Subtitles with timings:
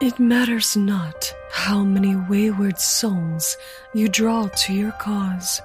[0.00, 3.56] It matters not how many wayward souls
[3.94, 5.60] you draw to your cause.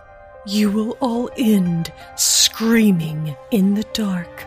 [0.46, 4.46] You will all end screaming in the dark.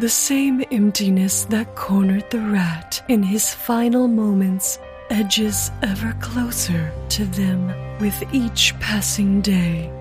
[0.00, 4.78] The same emptiness that cornered the rat in his final moments
[5.10, 7.68] edges ever closer to them
[8.00, 9.92] with each passing day.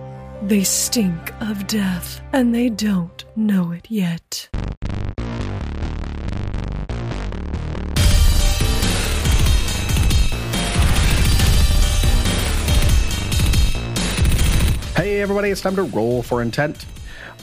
[0.41, 4.49] They stink of death, and they don't know it yet.
[14.95, 16.85] Hey, everybody, it's time to roll for intent.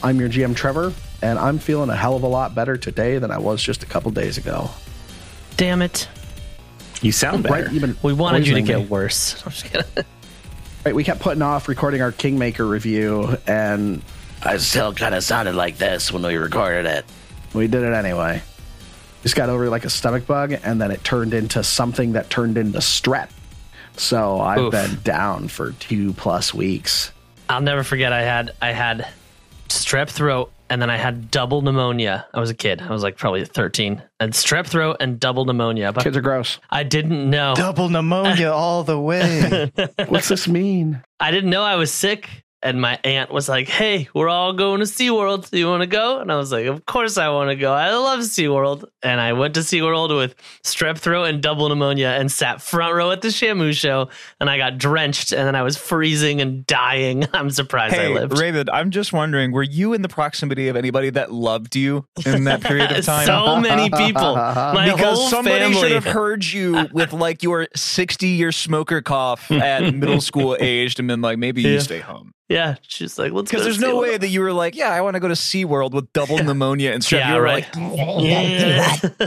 [0.01, 3.29] I'm your GM, Trevor, and I'm feeling a hell of a lot better today than
[3.29, 4.69] I was just a couple days ago.
[5.57, 6.07] Damn it.
[7.01, 7.65] You sound better.
[7.65, 8.85] Right, even We wanted you to get me.
[8.85, 9.41] worse.
[9.45, 10.05] I'm just kidding.
[10.85, 14.01] Right, we kept putting off recording our Kingmaker review, and
[14.41, 17.05] I still kind of sounded like this when we recorded it.
[17.53, 18.41] we did it anyway.
[19.23, 22.57] Just got over like a stomach bug, and then it turned into something that turned
[22.57, 23.29] into strep.
[23.97, 24.71] So I've Oof.
[24.71, 27.11] been down for two plus weeks.
[27.51, 29.07] I'll never forget I had I had
[29.67, 32.25] strep throat and then I had double pneumonia.
[32.33, 32.81] I was a kid.
[32.81, 34.01] I was like probably 13.
[34.21, 35.91] And strep throat and double pneumonia.
[35.91, 36.59] But Kids are gross.
[36.69, 37.53] I didn't know.
[37.55, 39.69] Double pneumonia all the way.
[40.07, 41.03] What's this mean?
[41.19, 42.29] I didn't know I was sick.
[42.63, 45.49] And my aunt was like, Hey, we're all going to SeaWorld.
[45.49, 46.19] Do you want to go?
[46.19, 47.73] And I was like, Of course I want to go.
[47.73, 48.85] I love SeaWorld.
[49.01, 53.09] And I went to SeaWorld with strep throat and double pneumonia and sat front row
[53.11, 54.09] at the Shamu show.
[54.39, 57.25] And I got drenched and then I was freezing and dying.
[57.33, 58.37] I'm surprised I lived.
[58.37, 62.43] Raven, I'm just wondering, were you in the proximity of anybody that loved you in
[62.43, 63.25] that period of time?
[63.25, 64.35] so many people.
[64.35, 65.79] My because whole somebody family.
[65.81, 70.99] should have heard you with like your 60 year smoker cough at middle school aged
[70.99, 72.33] and been like, maybe you stay home.
[72.51, 73.59] Yeah, she's like, let's go.
[73.59, 75.93] Because there's no way that you were like, yeah, I want to go to SeaWorld
[75.93, 77.19] with double pneumonia and strep.
[77.19, 77.75] Yeah, you were right.
[77.75, 79.17] like,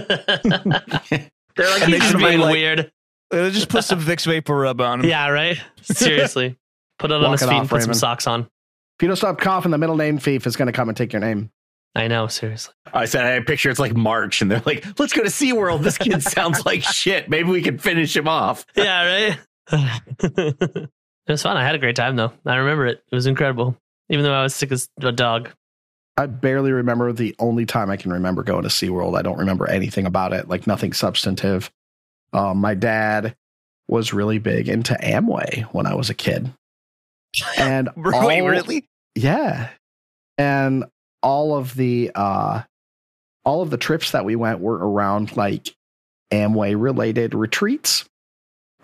[1.56, 2.92] They're like, they he's should be being like- weird.
[3.32, 5.06] "Uh, just put some Vicks VapoRub on him.
[5.08, 5.56] Yeah, right.
[5.82, 6.58] Seriously,
[6.98, 8.40] put it on Walk his it feet and off, put some socks on.
[8.42, 11.12] If you don't stop coughing, the middle name thief is going to come and take
[11.12, 11.50] your name.
[11.96, 12.74] I know, seriously.
[12.92, 15.82] I said I picture it's like March, and they're like, "Let's go to SeaWorld.
[15.82, 17.28] This kid sounds like shit.
[17.30, 19.36] Maybe we can finish him off." Yeah,
[19.72, 20.88] right.
[21.26, 21.56] It was fun.
[21.56, 22.32] I had a great time though.
[22.46, 23.02] I remember it.
[23.10, 23.76] It was incredible.
[24.10, 25.50] Even though I was sick as a dog.
[26.16, 29.18] I barely remember the only time I can remember going to SeaWorld.
[29.18, 31.72] I don't remember anything about it, like nothing substantive.
[32.32, 33.34] Um, my dad
[33.88, 36.52] was really big into Amway when I was a kid.
[37.58, 38.86] And Wait, all- really?
[39.16, 39.70] Yeah.
[40.38, 40.84] And
[41.22, 42.62] all of the uh
[43.44, 45.74] all of the trips that we went were around like
[46.30, 48.04] Amway related retreats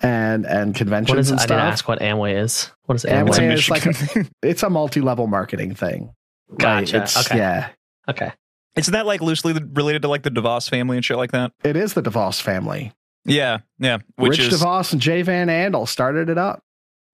[0.02, 1.30] and and conventions What is?
[1.30, 2.70] and I didn't ask what Amway is.
[2.86, 3.52] What is Amway It's Amway?
[3.54, 4.30] is like Michigan thing.
[4.42, 6.12] It's a multi-level marketing thing.
[6.58, 6.96] Gotcha.
[6.96, 7.38] it's- Okay.
[7.38, 7.68] Yeah.
[8.08, 8.32] Okay.
[8.76, 11.52] Isn't that like loosely related to like the DeVos family and shit like that?
[11.64, 12.92] It is the DeVos family.
[13.24, 13.98] Yeah, yeah.
[14.16, 16.62] Which Rich is DeVos and Jay Van Andel started it up.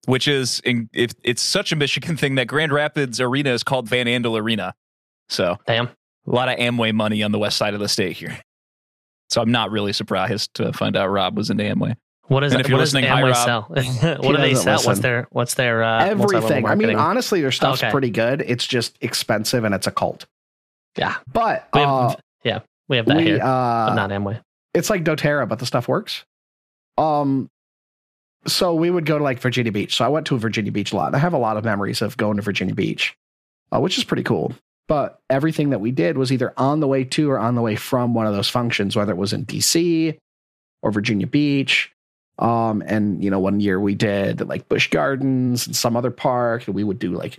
[0.06, 3.88] which is in, if it's such a Michigan thing that Grand Rapids Arena is called
[3.88, 4.75] Van Andel Arena.
[5.28, 5.86] So Damn.
[5.88, 5.91] a
[6.26, 8.38] lot of Amway money on the west side of the state here.
[9.30, 11.96] So I'm not really surprised to find out Rob was into Amway.
[12.28, 13.44] What is And if you're what does listening, hi, Amway Rob.
[13.44, 13.62] sell?
[13.69, 13.76] what
[14.37, 14.75] do they doesn't sell?
[14.75, 15.03] What's listen.
[15.03, 16.66] their what's their uh, Everything.
[16.66, 17.91] I mean, honestly, their stuff's Okay.
[17.92, 18.42] pretty good.
[18.47, 20.26] It's just expensive and it's a cult.
[20.97, 21.16] Yeah.
[21.32, 24.41] But We have, uh, yeah, we have that we, here, uh, but not Amway.
[24.75, 26.25] it's like doTERRA, but the stuff works.
[26.98, 27.48] Um,
[28.47, 29.94] so we would go to like Virginia Beach.
[29.97, 31.14] So I went to Virginia Beach a lot.
[31.14, 33.14] I have a lot of memories of going to Virginia Beach,
[33.72, 34.54] uh, which is pretty cool.
[34.88, 37.75] But everything that we did was either on the way to or on the way
[37.76, 40.16] from one of those functions, whether it was in DC
[40.82, 41.91] or Virginia Beach.
[42.38, 46.66] Um, and you know, one year we did like Busch Gardens and some other park,
[46.66, 47.38] and we would do like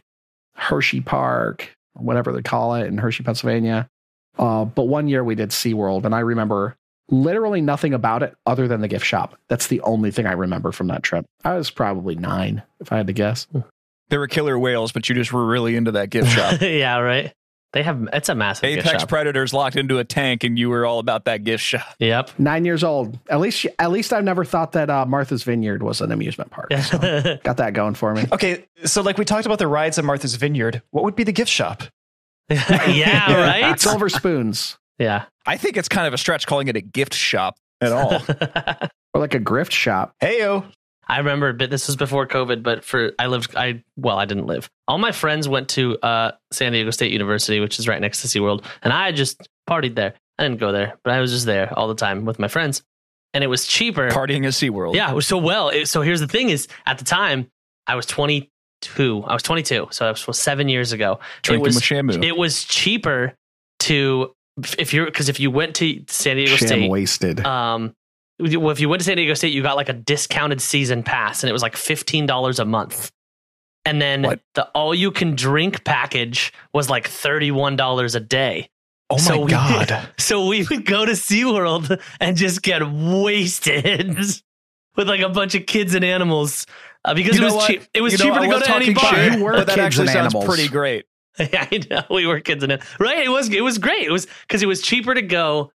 [0.56, 3.88] Hershey Park or whatever they call it in Hershey, Pennsylvania.
[4.38, 6.76] Uh, but one year we did SeaWorld, and I remember
[7.10, 9.38] literally nothing about it other than the gift shop.
[9.50, 11.26] That's the only thing I remember from that trip.
[11.44, 13.48] I was probably nine, if I had to guess.
[14.10, 16.62] There were killer whales, but you just were really into that gift shop.
[16.62, 17.34] yeah, right.
[17.74, 19.10] They have it's a massive gift Apex shop.
[19.10, 21.86] predators locked into a tank, and you were all about that gift shop.
[22.00, 22.32] Yep.
[22.40, 23.20] Nine years old.
[23.30, 26.72] At least, at least I've never thought that uh, Martha's Vineyard was an amusement park.
[26.74, 26.98] So
[27.44, 28.26] got that going for me.
[28.32, 31.34] Okay, so like we talked about the rides at Martha's Vineyard, what would be the
[31.34, 31.84] gift shop?
[32.50, 33.80] yeah, right.
[33.80, 35.26] Silver spoons Yeah.
[35.46, 38.24] I think it's kind of a stretch calling it a gift shop at all.
[39.14, 40.14] or like a grift shop.
[40.24, 40.72] Heyo.
[41.08, 42.64] I remember, but this was before COVID.
[42.64, 44.70] But for I lived, I well, I didn't live.
[44.88, 48.28] All my friends went to uh, San Diego State University, which is right next to
[48.28, 50.14] SeaWorld, and I just partied there.
[50.38, 52.84] I didn't go there, but I was just there all the time with my friends,
[53.34, 54.10] and it was cheaper.
[54.10, 54.96] Partying at SeaWorld.
[54.96, 55.70] Yeah, it was so well.
[55.70, 57.50] It, so here's the thing: is at the time
[57.88, 59.24] I was 22.
[59.26, 61.20] I was 22, so that was seven years ago.
[61.42, 62.24] Drinking it was with Shamu.
[62.24, 63.34] it was cheaper
[63.80, 64.34] to
[64.78, 67.46] if you're because if you went to San Diego Sham State, wasted.
[67.46, 67.96] um,
[68.40, 71.44] well, if you went to San Diego State, you got like a discounted season pass,
[71.44, 73.12] and it was like fifteen dollars a month.
[73.86, 74.42] And then What?
[74.54, 78.70] the all you can drink package was like thirty one dollars a day.
[79.10, 80.10] Oh my So we- god.
[80.20, 84.18] So we would go to SeaWorld and just get wasted
[84.96, 86.66] with like a bunch of kids and animals
[87.06, 87.84] uh, because You it was cheap.
[87.94, 89.16] It was You cheaper I to go to any bar.
[89.16, 90.46] shit, You were but that kids actually sounds animals.
[90.46, 91.06] pretty great.
[91.40, 93.20] I know we were kids and right.
[93.20, 94.06] It was it was great.
[94.08, 95.72] It was because it was cheaper to go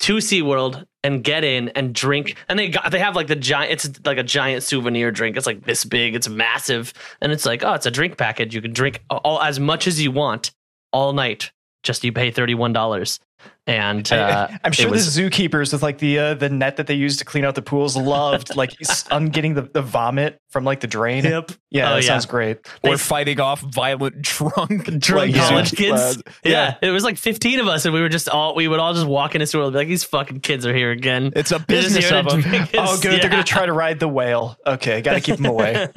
[0.00, 2.36] to SeaWorld and get in and drink.
[2.48, 3.72] And they got they have like the giant.
[3.72, 5.36] It's like a giant souvenir drink.
[5.36, 6.14] It's like this big.
[6.14, 8.54] It's massive, and it's like oh, it's a drink package.
[8.54, 10.52] You can drink all as much as you want
[10.92, 11.52] all night.
[11.82, 13.18] Just you pay thirty one dollars.
[13.66, 16.94] And uh, I'm sure was- the zookeepers with like the uh, the net that they
[16.94, 20.62] use to clean out the pools loved like s- un getting the, the vomit from
[20.64, 21.24] like the drain.
[21.24, 21.50] Yep.
[21.70, 22.08] Yeah, Oh, that yeah.
[22.08, 22.58] sounds great.
[22.82, 25.90] They- Or fighting off violent drunk drunk like, college zoo kids.
[25.92, 26.22] lads.
[26.44, 26.76] Yeah.
[26.82, 29.06] it was like 15 of us, and we were just all we would all just
[29.06, 31.32] walk into SeaWorld and be like, these fucking kids are here again.
[31.34, 32.40] It's a business of them.
[32.42, 33.00] drink Oh, us.
[33.00, 33.20] good.
[33.22, 34.56] They're gonna try to ride the whale.
[34.64, 35.88] Okay, got to keep them away.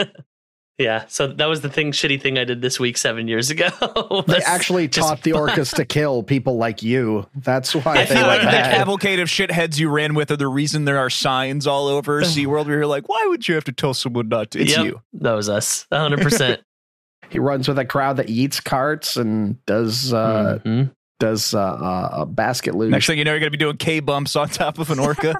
[0.77, 3.69] Yeah, so that was the thing, shitty thing I did this week seven years ago.
[4.27, 5.50] They actually taught the fun.
[5.50, 7.27] orcas to kill people like you.
[7.36, 8.75] That's why they like went the bad.
[8.75, 12.66] cavalcade of shitheads you ran with are the reason there are signs all over SeaWorld
[12.66, 14.60] where you're like, why would you have to tell someone not to?
[14.62, 15.01] It's Yep, you.
[15.13, 16.22] That was us, 100.
[16.22, 16.62] percent
[17.30, 20.92] He runs with a crowd that eats carts and does uh, Mhm.
[21.19, 22.92] does uh, uh, a basket luge.
[22.92, 25.00] Next thing you know, you're going to be doing K bumps on top of an
[25.00, 25.33] orca.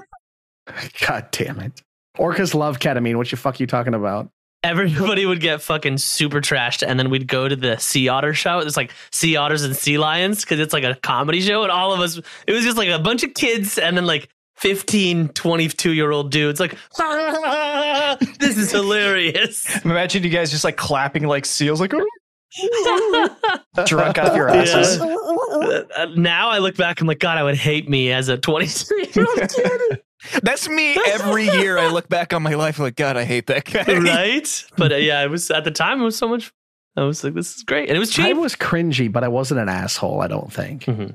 [1.06, 1.80] God damn it!
[2.18, 3.16] Orcas love ketamine.
[3.16, 4.30] What the fuck you talking about?
[4.66, 8.58] Everybody would get fucking super trashed, and then we'd go to the sea otter show.
[8.58, 11.92] It's like sea otters and sea lions because it's like a comedy show, and all
[11.92, 15.92] of us, it was just like a bunch of kids, and then like 15, 22
[15.92, 16.76] year old dudes, like,
[18.40, 19.84] this is hilarious.
[19.84, 21.90] Imagine you guys just like clapping like seals, like
[23.84, 25.00] drunk off your asses.
[25.00, 29.10] Uh, now I look back, I'm like, God, I would hate me as a 23
[29.14, 30.02] year old kid,
[30.42, 31.78] That's me every year.
[31.78, 33.84] I look back on my life like, God, I hate that guy.
[33.98, 34.64] right?
[34.76, 36.52] But uh, yeah, it was at the time, it was so much.
[36.96, 37.88] I was like, this is great.
[37.88, 40.22] And it was I was cringy, but I wasn't an asshole.
[40.22, 40.84] I don't think.
[40.84, 41.14] Mhm.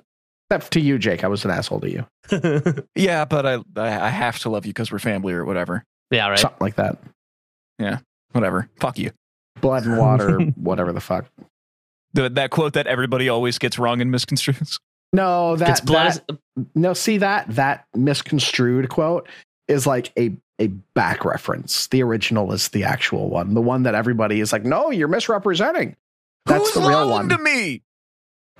[0.50, 1.24] Except to you, Jake.
[1.24, 2.06] I was an asshole to you.
[2.96, 5.84] Yeah, but I I I have to love you because we're family or whatever.
[6.12, 6.38] yeah, right.
[6.40, 6.98] Something like that.
[7.80, 8.00] Yeah,
[8.34, 8.69] whatever.
[8.80, 9.12] Fuck you.
[9.60, 11.25] Blood and water, whatever the fuck.
[12.13, 14.80] The, that quote that everybody always gets wrong and misconstrues.
[15.13, 16.22] No, that, it's blood.
[16.28, 16.38] that
[16.75, 16.94] no.
[16.94, 19.28] See that that misconstrued quote
[19.68, 21.88] is like a a back reference.
[21.88, 23.54] The original is the actual one.
[23.54, 25.96] The one that everybody is like, no, you're misrepresenting.
[26.46, 27.30] That's Who's the real lying one.
[27.30, 27.81] to me?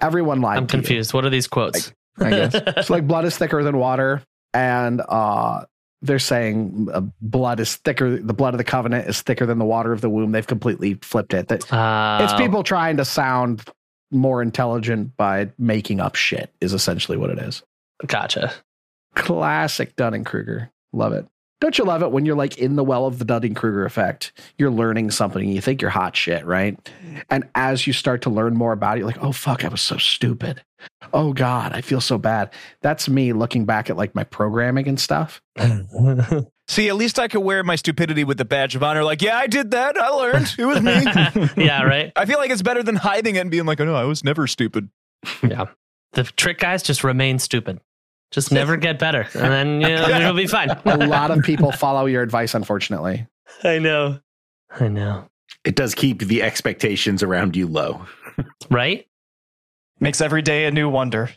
[0.02, 0.58] Everyone lied.
[0.58, 0.82] I'm to you.
[0.82, 1.14] confused.
[1.14, 1.94] What are these quotes?
[2.20, 2.56] I guess.
[2.78, 4.22] It's like blood is thicker than water,
[4.54, 5.66] and uh,
[6.02, 8.18] they're saying uh, blood is thicker.
[8.18, 10.32] The blood of the covenant is thicker than the water of the womb.
[10.32, 11.48] They've completely flipped it.
[11.48, 13.64] That it's Uh, people trying to sound
[14.12, 16.54] more intelligent by making up shit.
[16.62, 17.64] Is essentially what it is.
[18.06, 18.54] Gotcha.
[19.16, 20.72] Classic Dunning Kruger.
[20.94, 21.26] Love it.
[21.60, 24.32] Don't you love it when you're like in the well of the Dunning Kruger effect?
[24.58, 25.44] You're learning something.
[25.44, 26.76] And you think you're hot shit, right?
[27.30, 29.82] And as you start to learn more about it, you're like, oh fuck, I was
[29.82, 30.64] so stupid.
[31.14, 32.52] Oh God, I feel so bad.
[32.82, 35.40] That's me looking back at like my programming and stuff.
[36.72, 39.04] See, at least I could wear my stupidity with the badge of honor.
[39.04, 39.98] Like, yeah, I did that.
[39.98, 40.56] I learned.
[40.58, 41.04] It was me.
[41.66, 42.14] yeah, right.
[42.16, 44.24] I feel like it's better than hiding it and being like, oh no, I was
[44.24, 44.88] never stupid.
[45.44, 45.66] Yeah.
[46.14, 47.82] The trick guys just remain stupid.
[48.32, 49.28] Just never get better.
[49.34, 50.70] And then you know, it'll be fine.
[50.86, 53.28] A lot of people follow your advice, unfortunately.
[53.66, 54.22] I know.
[54.70, 55.28] I know.
[55.66, 58.06] It does keep the expectations around you low.
[58.70, 59.10] Right?
[60.00, 61.32] Makes every day a new wonder.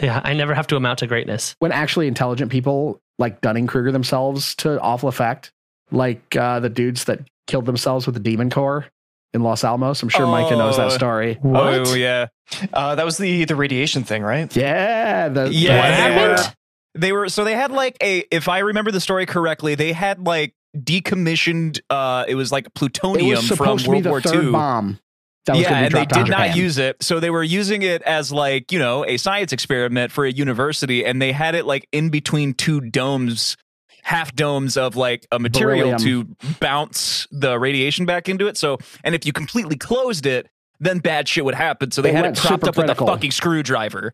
[0.00, 1.54] Yeah, I never have to amount to greatness.
[1.58, 5.50] When actually intelligent people like Dunning Kruger themselves to awful effect,
[5.90, 8.86] like uh, the dudes that killed themselves with the Demon Core
[9.34, 10.02] in Los Alamos.
[10.02, 10.90] I'm sure Micah knows that Oh.
[10.90, 11.38] story.
[11.44, 12.26] Oh yeah,
[12.72, 14.54] Uh, that was the the radiation thing, right?
[14.56, 15.76] Yeah, the, yeah.
[15.76, 16.38] What they happened?
[16.46, 16.54] were.
[17.00, 18.24] They were so they had like a.
[18.30, 21.80] If I remember the story correctly, they had like decommissioned.
[21.90, 24.50] Uh, it was like it plutonium was from supposed to be World the War II.
[24.52, 24.98] bomb.
[25.46, 27.02] Yeah, and they did not use it.
[27.02, 31.04] So they were using it as like, you know, a science experiment for a university
[31.06, 33.56] and they had it like in between two domes,
[34.02, 36.36] half domes of like a material Beryllium.
[36.38, 38.58] to bounce the radiation back into it.
[38.58, 40.48] So, and if you completely closed it,
[40.80, 41.90] then bad shit would happen.
[41.92, 44.12] So they had it propped up with a fucking screwdriver.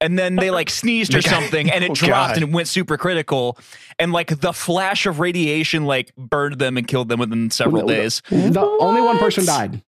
[0.00, 2.36] And then they like sneezed or something and it Oh, dropped God.
[2.36, 3.58] and it went super critical.
[3.98, 8.22] And like the flash of radiation like burned them and killed them within several days.
[8.28, 9.82] The only one person died.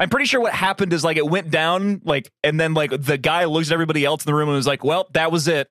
[0.00, 3.18] I'm pretty sure what happened is like it went down, like, and then like the
[3.18, 5.68] guy looks at everybody else in the room and was like, "Well, that was it."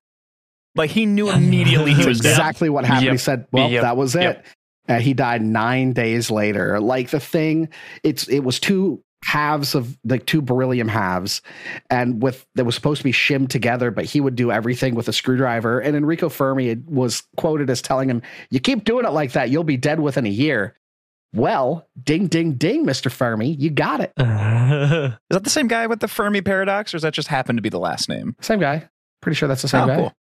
[0.76, 2.30] Like he knew immediately he That's was dead.
[2.32, 3.12] exactly what happened.
[3.12, 3.82] He said, "Well, Yep.
[3.82, 4.46] that was it." Yep.
[4.88, 6.80] Uh, he died nine days later.
[6.80, 7.70] Like the thing,
[8.04, 11.42] it's it was two halves of like two beryllium halves
[11.90, 15.10] and with that was supposed to be shimmed together but he would do everything with
[15.10, 19.34] a screwdriver and enrico fermi was quoted as telling him you keep doing it like
[19.34, 20.74] that you'll be dead within a year
[21.34, 24.26] well ding ding ding mr fermi you got it Is
[25.36, 27.70] that the same guy with the Fermi paradox, or does that just happen to be
[27.70, 28.36] the last name?
[28.42, 28.88] same guy
[29.22, 30.14] pretty sure that's the same Oh, guy cool.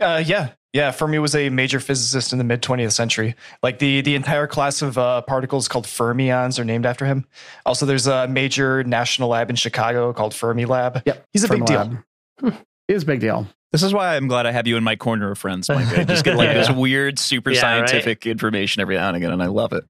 [0.00, 0.90] Uh, yeah, yeah.
[0.90, 3.36] Fermi was a major physicist in the mid 20th century.
[3.62, 7.26] Like the the entire class of uh, particles called fermions are named after him.
[7.64, 11.02] Also, there's a major national lab in Chicago called Fermi Lab.
[11.06, 12.00] yep He's a big deal.
[12.40, 12.58] Fermilab.
[12.88, 14.96] he was a big deal This is why I'm glad I have you in my
[14.96, 15.86] corner of friends, Mike.
[15.96, 16.54] I just get like Yeah.
[16.54, 17.88] this weird, super Yeah, right?
[17.88, 19.84] scientific information every now and again, and I love it.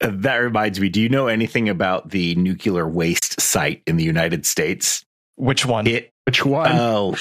[0.00, 0.88] Uh, That reminds me.
[0.88, 5.04] Do you know anything about the nuclear waste site in the United States?
[5.36, 5.86] Which one?
[5.86, 7.14] It which one oh,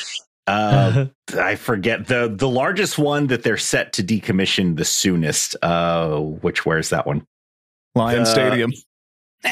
[0.48, 1.06] uh,
[1.40, 5.56] I forget the the largest one that they're set to decommission the soonest.
[5.62, 7.26] Uh, which where's that one?
[7.96, 8.72] Lion Uh, Stadium.
[9.46, 9.50] oh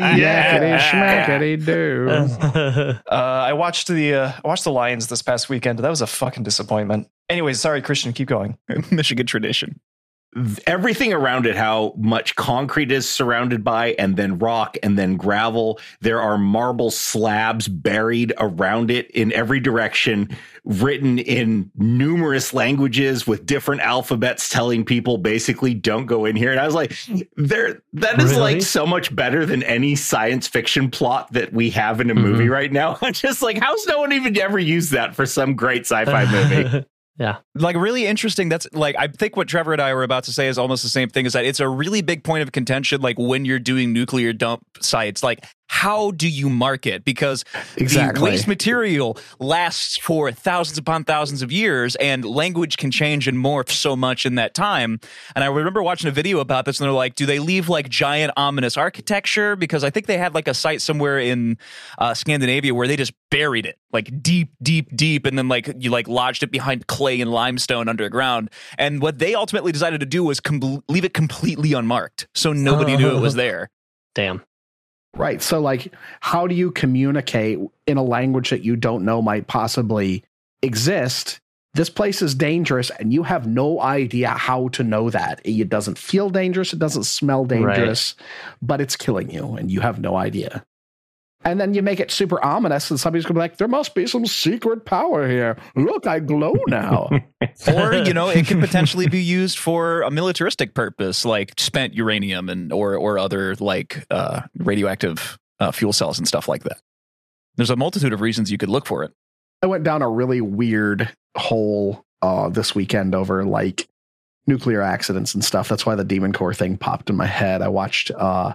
[0.00, 5.78] yakety schmackety do Uh, I watched the uh, I watched the Lions this past weekend.
[5.78, 7.08] That was a fucking disappointment.
[7.28, 8.12] Anyways, sorry, Christian.
[8.12, 8.58] Keep going.
[8.90, 9.78] Michigan tradition.
[10.66, 15.80] Everything around it how much concrete is surrounded by and then rock and then gravel.
[16.00, 23.44] There are marble slabs buried around it in every direction written in numerous languages with
[23.44, 26.52] different alphabets telling people basically don't go in here.
[26.52, 26.92] And i was like
[27.36, 28.54] there that is Really?
[28.54, 32.44] like so much better than any science fiction plot that we have in a movie
[32.44, 32.52] mm-hmm.
[32.52, 32.98] right now.
[33.02, 36.86] I'm just like how's no one even ever used that for some great sci-fi movie
[37.54, 40.48] like really interesting that's like i think what trevor and i were about to say
[40.48, 43.18] is almost the same thing is that it's a really big point of contention like
[43.18, 45.22] when you're doing nuclear dump sites.
[45.22, 47.04] Like how do you market?
[47.04, 47.44] Because
[47.76, 48.28] the Exactly.
[48.32, 53.70] waste material lasts for thousands upon thousands of years and language can change and morph
[53.70, 54.98] so much in that time.
[55.36, 57.88] And i remember watching a video about this and they're like do they leave like
[57.88, 59.54] giant ominous architecture?
[59.54, 61.56] Because i think they had like a site somewhere in
[61.98, 65.90] uh, scandinavia where they just buried it like deep deep deep and then like you
[65.90, 68.50] like lodged it behind clay and limestone underground.
[68.76, 72.96] And what they ultimately decided to do was com- leave it completely unmarked so nobody
[72.96, 73.70] knew it was there.
[74.16, 74.42] Damn.
[75.16, 75.42] Right.
[75.42, 80.24] So, like, how do you communicate in a language that you don't know might possibly
[80.62, 81.40] exist?
[81.74, 85.40] This place is dangerous, and you have no idea how to know that.
[85.44, 88.16] It doesn't feel dangerous, it doesn't smell dangerous,
[88.60, 90.64] but it's killing you, and you have no idea.
[91.42, 94.06] And then you make it super ominous, and somebody's gonna be like, there must be
[94.06, 95.56] some secret power here.
[95.74, 97.08] Look, I glow now.
[97.74, 102.48] or you know it could potentially be used for a militaristic purpose like spent uranium
[102.48, 106.80] and or or other like uh radioactive uh, fuel cells and stuff like that
[107.56, 109.12] there's a multitude of reasons you could look for it
[109.62, 113.88] I went down a really weird hole uh, this weekend over like
[114.46, 115.68] nuclear accidents and stuff.
[115.68, 117.62] That's why the Demon Core thing popped in my head.
[117.62, 118.54] I watched uh,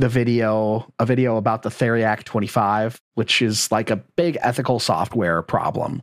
[0.00, 5.42] the video, a video about the Therac 25, which is like a big ethical software
[5.42, 6.02] problem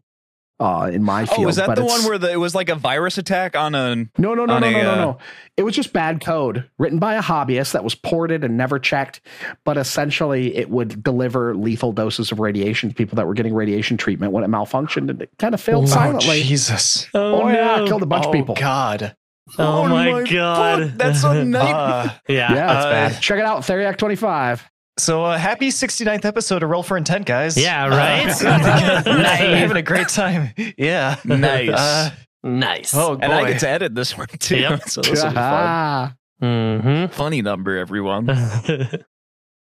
[0.60, 1.46] uh, in my field.
[1.46, 3.75] oh is that but the one where the, it was like a virus attack on
[3.75, 5.18] a no, no, no, on no, a, no, no, uh, no.
[5.56, 9.22] It was just bad code written by a hobbyist that was ported and never checked.
[9.66, 13.98] But essentially, it would deliver lethal doses of radiation to people that were getting radiation
[13.98, 16.42] treatment when it malfunctioned, and it kind of failed Oh, silently.
[16.44, 17.08] Jesus.
[17.13, 18.56] Oh, yeah, killed a bunch oh, of people.
[18.56, 19.16] God.
[19.58, 20.89] Oh, my, god.
[20.89, 22.54] fuck, that's a nightmare Uh, yeah.
[22.54, 23.22] yeah, that's uh, bad.
[23.22, 24.70] Check it out, Therac 25.
[25.00, 27.56] so uh, happy 69th episode of Roll for Intent, guys.
[27.58, 28.27] Yeah, right?
[28.44, 29.39] Uh, Nice.
[29.39, 30.50] Having a great time.
[30.77, 31.16] Yeah.
[31.24, 32.10] nice Uh,
[32.44, 32.94] Nice.
[32.94, 33.24] oh, boy.
[33.24, 34.84] and i get to edit this one too Yep.
[34.89, 37.12] so this will be fun Mm-hmm.
[37.13, 38.27] funny number everyone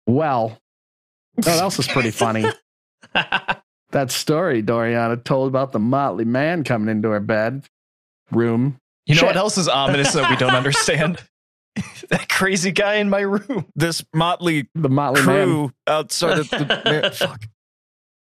[0.07, 0.57] well,
[1.35, 2.45] what else is pretty funny?
[3.13, 7.65] that story Doriana told about the motley man coming into her bed
[8.31, 8.77] room.
[9.11, 9.27] You know Shit.
[9.27, 11.19] what else is ominous that we don't understand?
[12.09, 13.65] that crazy guy in my room.
[13.75, 15.47] this motley The motley man.
[15.47, 17.41] crew outside of the fuck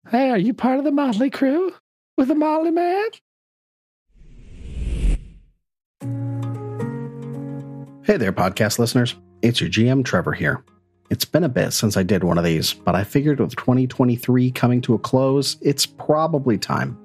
[0.09, 1.73] Hey, are you part of the motley crew
[2.17, 3.03] with the motley man?
[8.03, 9.15] Hey there, podcast listeners.
[9.41, 10.63] It's your GM Trevor here.
[11.09, 14.51] It's been a bit since I did one of these, but I figured with 2023
[14.51, 16.97] coming to a close, it's probably time.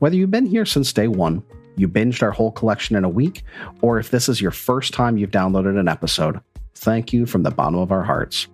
[0.00, 1.42] Whether you've been here since day one,
[1.76, 3.42] you binged our whole collection in a week,
[3.82, 6.40] or if this is your first time you've downloaded an episode,
[6.74, 8.48] thank you from the bottom of our hearts.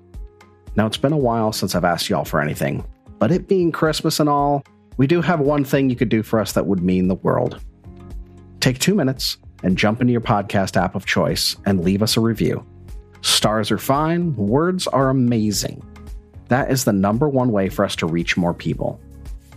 [0.76, 2.84] Now, it's been a while since I've asked y'all for anything,
[3.18, 4.64] but it being Christmas and all,
[4.96, 7.60] we do have one thing you could do for us that would mean the world.
[8.60, 12.20] Take two minutes and jump into your podcast app of choice and leave us a
[12.20, 12.64] review.
[13.22, 15.82] Stars are fine, words are amazing.
[16.48, 19.00] That is the number one way for us to reach more people.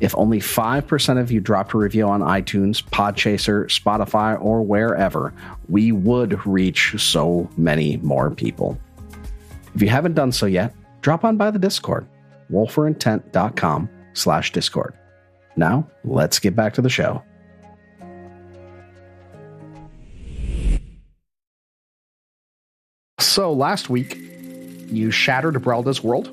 [0.04, 5.34] If only 5% of you dropped a review on iTunes, Podchaser, Spotify, or wherever,
[5.70, 8.78] we would reach so many more people.
[9.74, 12.06] If you haven't done so yet, drop on by the Discord,
[12.52, 14.94] rollforintent.com slash Discord.
[15.56, 17.24] Now, let's get back to the show.
[23.22, 24.18] So last week,
[24.92, 26.30] you shattered Brelda's world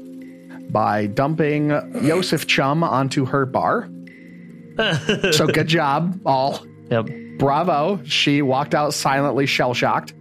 [0.73, 1.71] by dumping
[2.03, 3.89] Yosef Chum onto her bar.
[5.33, 6.65] So good job, all.
[6.91, 7.11] Yep.
[7.39, 8.01] Bravo.
[8.05, 10.15] She walked out silently shell shocked.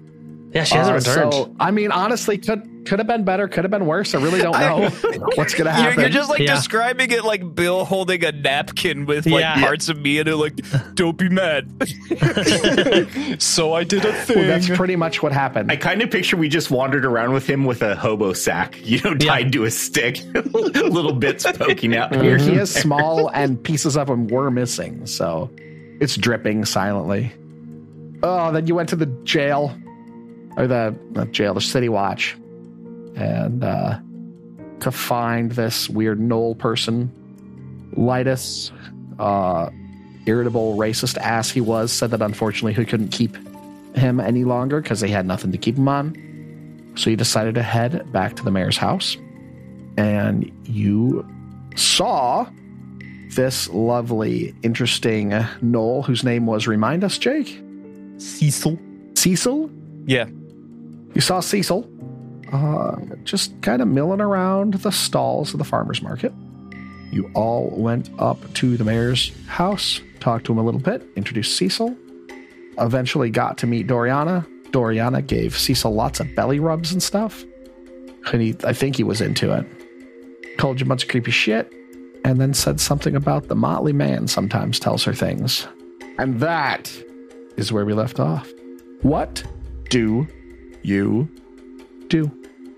[0.51, 1.34] Yeah, she hasn't uh, returned.
[1.34, 4.15] So, I mean, honestly, could could have been better, could have been worse.
[4.15, 4.89] I really don't know
[5.36, 6.00] what's going to You're, happen.
[6.00, 6.56] you're just like Yeah.
[6.56, 9.60] describing it like Bill holding a napkin with like Yeah.
[9.62, 10.56] parts of me and it like,
[10.96, 11.70] don't be mad.
[13.39, 14.38] So I did a thing.
[14.38, 15.72] Well, that's pretty much what happened.
[15.72, 19.00] I kind of picture we just wandered around with him with a hobo sack, you
[19.01, 22.38] know, tied to a stick, little bits poking out here.
[22.38, 25.50] He is small and pieces of him were missing, so
[26.00, 27.32] it's dripping silently.
[28.24, 29.75] Oh, then you went to the jail,
[30.60, 30.94] or the
[31.32, 32.38] jail, the city watch,
[33.16, 33.98] and uh,
[34.82, 37.10] to find this weird gnoll person,
[37.96, 38.72] Lightus,
[39.20, 39.70] uh,
[40.25, 43.38] irritable, racist ass he was, said that unfortunately he couldn't keep
[43.96, 46.94] him any longer because they had nothing to keep him on.
[46.96, 49.16] So you decided to head back to the mayor's house,
[49.98, 51.25] and you
[51.75, 52.48] saw
[53.30, 57.62] this lovely, interesting Gnoll, whose name was remind us, Jake
[58.18, 58.78] Cecil.
[59.16, 59.70] Cecil.
[60.06, 60.25] Yeah.
[61.13, 61.89] You saw Cecil
[62.51, 66.34] uh, just kind of milling around the stalls of the farmers market.
[67.12, 71.58] You all went up to the mayor's house, talked to him a little bit, introduced
[71.58, 71.96] Cecil.
[72.78, 74.46] Eventually got to meet Doriana.
[74.72, 77.44] Doriana gave Cecil lots of belly rubs and stuff.
[78.32, 79.66] And he, I think he was into it.
[80.58, 81.74] Told you a bunch of creepy shit.
[82.25, 85.68] And then said something about the motley man sometimes tells her things.
[86.20, 86.92] And that
[87.58, 88.51] is where we left off.
[89.01, 89.44] What
[89.89, 90.28] do
[90.84, 91.30] you
[92.08, 92.32] do?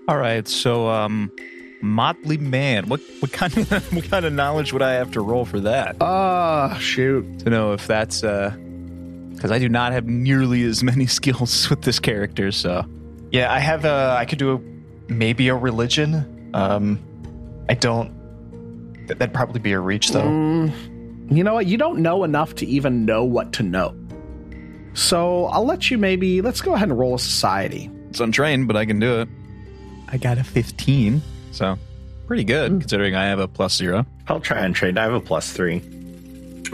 [0.08, 0.46] All right.
[0.48, 1.30] So, um,
[1.80, 2.88] Motley Man.
[2.88, 5.96] What what kind of what kind of knowledge would I have to roll for that
[6.00, 7.40] Ah, shoot.
[7.40, 8.54] to know if that's uh?
[9.30, 12.52] Because I do not have nearly as many skills with this character.
[12.52, 12.84] So
[13.32, 14.16] yeah, I have a.
[14.18, 16.50] I could do a, maybe a religion.
[16.54, 16.98] Um,
[17.68, 18.12] I don't.
[19.08, 20.22] that- That'd probably be a reach though.
[20.22, 21.66] Mm, you know what?
[21.66, 23.94] You don't know enough to even know what to know.
[24.94, 27.90] So I'll let you maybe, let's go ahead and roll a society.
[28.10, 29.28] it's untrained, but I can do it.
[30.08, 31.78] I got a fifteen, so
[32.26, 34.04] pretty good considering I have a plus zero.
[34.28, 34.98] I'll try and trade.
[34.98, 35.78] I have a plus three.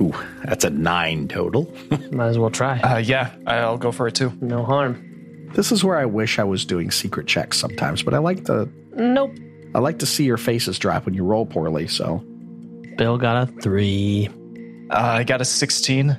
[0.00, 1.72] Ooh, that's a nine total.
[2.12, 2.80] Might as well try.
[2.80, 4.32] Uh, yeah, I'll go for it too.
[4.40, 5.04] no harm.
[5.54, 8.68] This is where I wish I was doing secret checks sometimes, but I like to
[8.96, 9.34] Nope.
[9.74, 12.18] I like to see your faces drop when you roll poorly, so
[12.96, 14.28] Bill got a three.
[14.90, 16.16] Uh, I got a sixteen.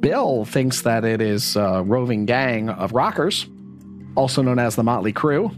[0.00, 3.46] Bill thinks that it is a roving gang of rockers,
[4.16, 5.54] also known as the Mötley Crüe.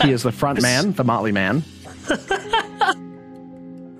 [0.04, 1.62] he is the front man, the Motley Man.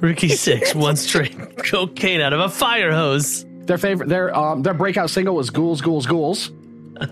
[0.03, 3.45] Nikki Sixx once drank cocaine out of a fire hose.
[3.65, 6.51] Their favorite, their um, their breakout single was "Ghouls, Ghouls, Ghouls."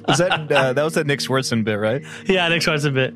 [0.06, 2.02] Was that uh, that was that Nick Swardson bit, right?
[2.26, 3.14] Yeah, Nick one's a bit.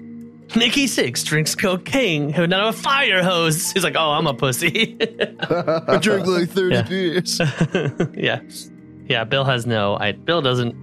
[0.57, 3.71] Nikki Sixx drinks cocaine out of a fire hose.
[3.73, 4.97] He's like, oh, I'm a pussy.
[5.41, 6.83] I drank like thirty Yeah.
[6.83, 7.39] beers.
[8.15, 8.41] yeah.
[9.09, 9.97] Yeah, Bill has no.
[9.99, 10.75] I Bill doesn't.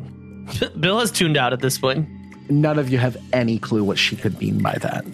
[0.79, 2.07] Bill has tuned out at this point.
[2.49, 5.05] None of you have any clue what she could mean by that.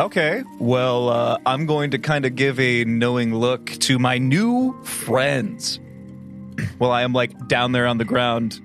[0.00, 0.42] Okay.
[0.58, 5.78] Well, uh, I'm going to kind of give a knowing look to my new friends.
[6.78, 8.60] While I am like down there on the ground,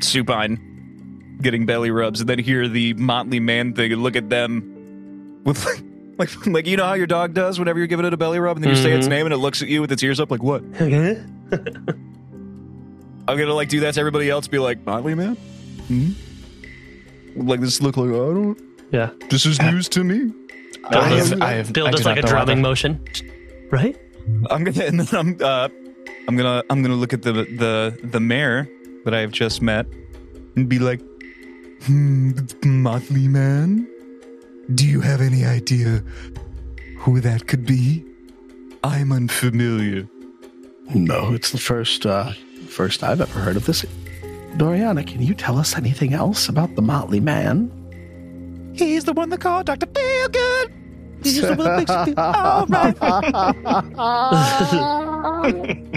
[0.00, 5.40] supine, getting belly rubs, and then hear the motley man thing and look at them
[5.44, 5.82] with like,
[6.18, 8.56] like, like you know how your dog does whenever you're giving it a belly rub,
[8.56, 9.10] and then you say its Mhm.
[9.10, 10.62] name and it looks at you with its ears up, like what?
[13.28, 15.34] I'm gonna like do that to everybody else, be like motley man.
[15.88, 16.10] Hmm?
[17.36, 18.58] Like this look like I don't.
[18.92, 19.10] yeah.
[19.30, 20.32] This is news to me.
[20.90, 23.00] Bill I does, have- I have- Bill I does do like a not drumming motion.
[23.70, 23.96] Right?
[24.50, 25.68] I'm gonna and then I'm uh
[26.28, 28.68] I'm gonna I'm gonna look at the the the mayor
[29.04, 29.86] that I've just met
[30.56, 31.00] and be like,
[31.84, 32.32] hmm,
[32.64, 33.86] Motley man,
[34.74, 36.02] do you have any idea
[36.98, 38.04] who that could be?
[38.82, 40.08] I'm unfamiliar.
[40.94, 42.32] No, it's the first uh,
[42.76, 43.86] first I've ever heard of this.
[44.58, 47.72] Doriana, can you tell us anything else about the Motley Man?
[48.74, 49.86] He's the one that called Dr.
[49.86, 50.72] Feelgood.
[51.22, 52.18] He's the one that makes you feel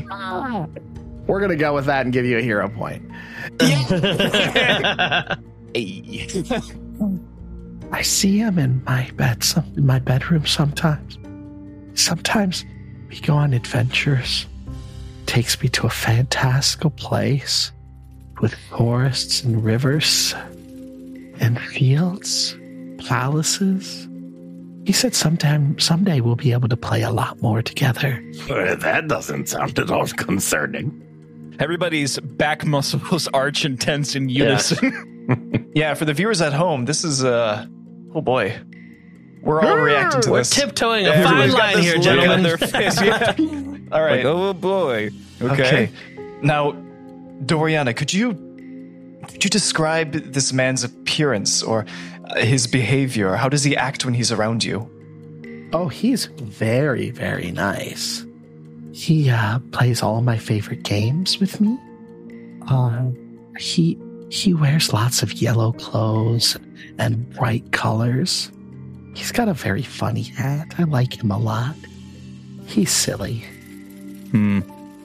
[0.09, 0.69] all right.
[1.27, 3.03] We're gonna go with that and give you a hero point.
[5.75, 6.27] Hey.
[7.91, 11.17] I see him in my bed, some, in my bedroom sometimes.
[11.93, 12.63] Sometimes
[13.09, 14.45] we go on adventures.
[15.29, 17.71] Takes me to a fantastical place
[18.41, 20.33] with forests and rivers
[21.39, 22.57] and fields,
[23.07, 24.07] palaces.
[24.85, 28.19] He said sometime, someday we'll be able to play a lot more together.
[28.47, 31.55] That doesn't sound at all concerning.
[31.59, 35.15] Everybody's back muscles arch and tense in unison.
[35.75, 37.67] Yeah, for the viewers at home, this is uh
[38.15, 38.59] oh boy.
[39.43, 40.57] We're all reacting to this.
[40.57, 42.31] We're tiptoeing a fine line here, gentlemen.
[42.31, 42.99] on their face.
[43.03, 43.35] Yeah.
[43.91, 44.17] All right.
[44.17, 45.09] Like, oh boy.
[45.41, 45.63] Okay.
[45.63, 45.91] Okay.
[46.41, 46.71] Now,
[47.43, 48.33] Doriana, could you
[49.27, 51.85] could you describe this man's appearance or
[52.25, 53.35] uh, his behavior?
[53.35, 54.89] How does he act when he's around you?
[55.71, 58.25] Oh, he's very, very nice.
[58.91, 61.77] He uh, plays all my favorite games with me.
[62.67, 63.15] Um,
[63.57, 63.97] he
[64.29, 66.57] he wears lots of yellow clothes
[66.97, 68.51] and bright colors.
[69.15, 70.75] He's got a very funny hat.
[70.77, 71.75] I like him a lot.
[72.65, 73.43] He's silly.
[74.31, 74.61] Hmm.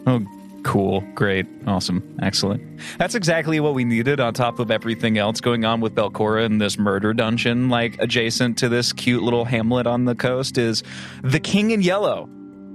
[0.07, 0.25] Oh,
[0.65, 1.03] cool.
[1.15, 1.47] Great.
[1.67, 2.03] Awesome.
[2.23, 2.63] Excellent.
[2.99, 6.59] That's exactly what we needed on top of everything else going on with Belcorra in
[6.59, 10.83] this murder dungeon, like adjacent to this cute little hamlet on the coast, is
[11.23, 12.29] the King in Yellow.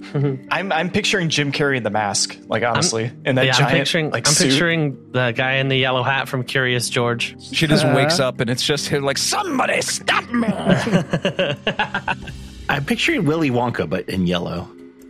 [0.49, 3.77] I'm I'm picturing Jim Carrey in the mask, like honestly, in that yeah, giant I'm
[3.79, 4.09] picturing.
[4.11, 4.49] like I'm suit.
[4.49, 7.35] picturing the guy in the yellow hat from Curious George.
[7.51, 10.47] She just wakes up and it's just him like, somebody stop me.
[12.69, 14.69] I'm picturing Willy Wonka, but in yellow.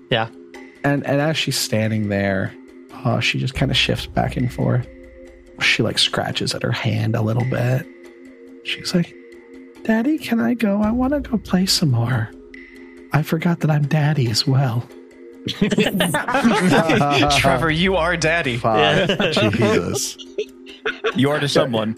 [0.10, 0.30] Yeah,
[0.84, 2.54] And and as she's standing there,
[2.94, 4.88] uh, she just kind of shifts back and forth.
[5.62, 7.86] She like scratches at her hand a little bit.
[8.63, 9.13] She's like,
[9.84, 10.82] "Daddy, can I go?
[10.82, 12.30] I want to go play some more.
[13.12, 14.88] I forgot that I'm daddy as well."
[17.39, 18.58] Trevor, you are daddy.
[18.58, 20.18] Fuck, Jesus.
[21.15, 21.98] you are to someone.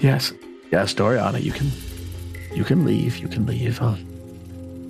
[0.00, 0.32] Yes,
[0.70, 1.70] yes, Doriana, you can,
[2.54, 3.16] you can leave.
[3.18, 3.80] You can leave.
[3.80, 3.96] Uh,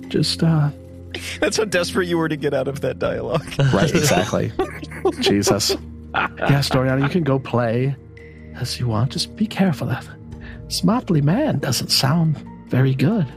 [0.09, 0.69] just uh,
[1.39, 3.45] That's how desperate you were to get out of that dialogue.
[3.73, 4.51] right, exactly.
[5.19, 5.75] Jesus.
[6.39, 7.95] Yes, Doriana, you can go play
[8.55, 9.11] as you want.
[9.11, 9.87] Just be careful.
[9.87, 10.07] That
[10.69, 12.37] smartly man doesn't sound
[12.69, 13.27] very good.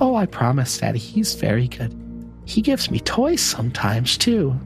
[0.00, 1.94] Oh, I promise, Daddy, he's very good.
[2.46, 4.58] He gives me toys sometimes too.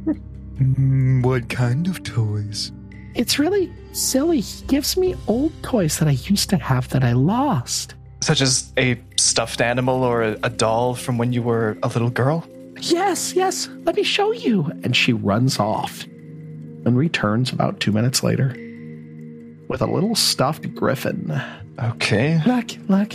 [0.58, 2.72] Mm, what kind of toys?
[3.14, 4.40] It's really silly.
[4.40, 7.94] He gives me old toys that I used to have that I lost.
[8.20, 12.10] Such as a stuffed animal or a, a doll from when you were a little
[12.10, 12.44] girl.
[12.80, 14.70] Yes, yes, let me show you.
[14.82, 18.54] And she runs off and returns about two minutes later
[19.68, 21.40] with a little stuffed griffin.
[21.78, 22.40] Okay.
[22.46, 23.12] Look, look,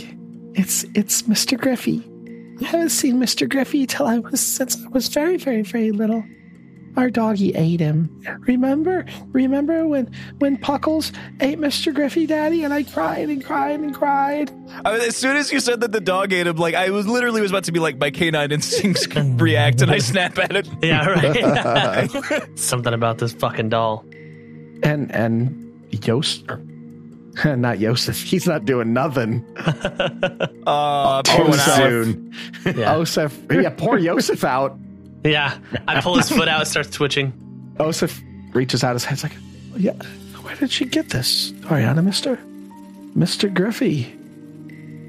[0.54, 1.58] it's it's Mr.
[1.58, 2.02] Griffey.
[2.62, 3.48] I haven't seen Mr.
[3.48, 6.24] Griffey till I was since I was very, very, very little.
[6.96, 8.22] Our doggy ate him.
[8.46, 9.04] Remember?
[9.32, 11.92] Remember when when Puckles ate Mr.
[11.92, 14.50] Griffey, Daddy, and I cried and cried and cried.
[14.84, 17.06] I mean, as soon as you said that the dog ate him, like I was
[17.08, 20.68] literally was about to be like my canine instincts react, and I snap at it.
[20.82, 22.58] yeah, right.
[22.58, 24.04] Something about this fucking doll.
[24.82, 28.22] And and Yost, or, not Yosef.
[28.22, 29.44] He's not doing nothing.
[30.66, 32.32] Uh, Too poor soon.
[32.62, 32.78] Soon.
[32.78, 34.78] Yeah, Osef, yeah, pour Yosef out.
[35.24, 35.58] Yeah.
[35.88, 37.32] I pull his foot out, it starts twitching.
[37.78, 38.22] Osef
[38.54, 39.20] reaches out his hand.
[39.20, 39.36] He's like,
[39.76, 39.94] yeah,
[40.42, 41.52] where did she get this?
[41.62, 42.38] Ariana, mister?
[43.16, 43.52] Mr.
[43.52, 44.12] Griffey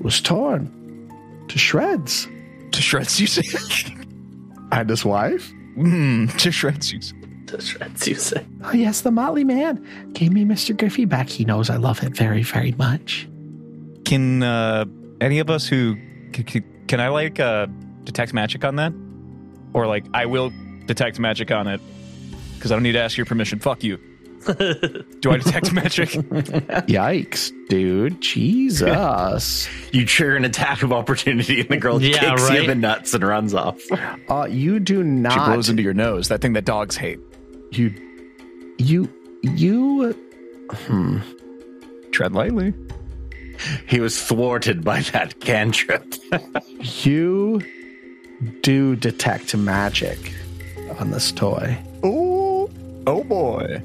[0.01, 0.71] was torn
[1.47, 2.27] to shreds.
[2.71, 3.43] to shreds, you say?
[4.71, 5.51] And his wife?
[5.77, 7.15] mm, to shreds, you say.
[7.47, 8.43] To shreds, you say.
[8.63, 10.75] Oh, yes, the Motley Man gave me Mr.
[10.75, 11.29] Griffey back.
[11.29, 13.27] He knows I love it very, very much.
[14.05, 14.85] Can uh,
[15.21, 15.95] any of us who
[16.33, 17.67] can, can, can I like uh,
[18.03, 18.91] detect magic on that,
[19.75, 20.51] or like I will
[20.85, 21.81] detect magic on it
[22.55, 23.59] because I don't need to ask your permission.
[23.59, 23.97] Fuck you.
[24.45, 26.09] Do I detect magic?
[26.87, 28.21] Yikes, dude.
[28.21, 29.67] Jesus.
[29.91, 33.13] You trigger an attack of opportunity, and the girl Yeah, kicks you in the nuts
[33.13, 33.79] and runs off.
[34.29, 35.31] Uh, you do not.
[35.33, 36.27] She blows into your nose.
[36.27, 37.19] That thing that dogs hate.
[37.71, 37.93] you,
[38.77, 39.09] you,
[39.41, 40.11] you.
[40.71, 41.19] Hmm.
[42.11, 42.73] Tread lightly.
[43.87, 46.13] He was thwarted by that cantrip.
[47.03, 47.61] You
[48.61, 50.33] do detect magic
[50.99, 51.77] on this toy.
[52.03, 52.69] Oh,
[53.07, 53.81] oh boy.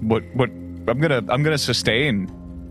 [0.00, 0.22] What?
[0.34, 0.50] What?
[0.88, 1.22] I'm gonna.
[1.28, 2.28] I'm gonna sustain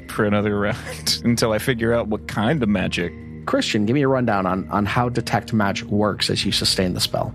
[0.09, 3.13] for another round until I figure out what kind of magic.
[3.45, 7.01] Christian, give me a rundown on, on how detect magic works as you sustain the
[7.01, 7.33] spell.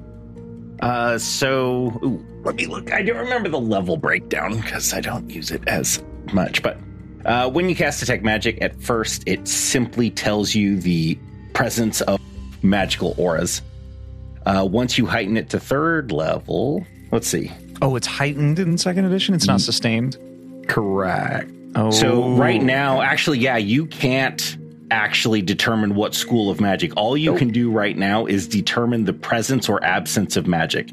[0.81, 2.93] Uh, so ooh, let me look.
[2.93, 6.63] I don't remember the level breakdown because I don't use it as much.
[6.63, 6.79] But
[7.25, 11.19] uh, when you cast detect magic, at first it simply tells you the
[11.55, 12.21] presence of
[12.63, 13.63] magical auras.
[14.47, 17.51] Uh, once you heighten it to third level, let's see.
[17.83, 19.35] Oh, it's heightened in second edition.
[19.35, 20.17] It's not sustained.
[20.69, 21.51] Correct.
[21.75, 24.57] Oh, So right now, actually, yeah, you can't
[24.91, 26.93] actually determine what school of magic.
[26.97, 30.91] All you can do right now is determine the presence or absence of magic.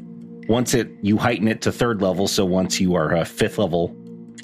[0.48, 3.94] Once it you heighten it to third level, so once you are a fifth level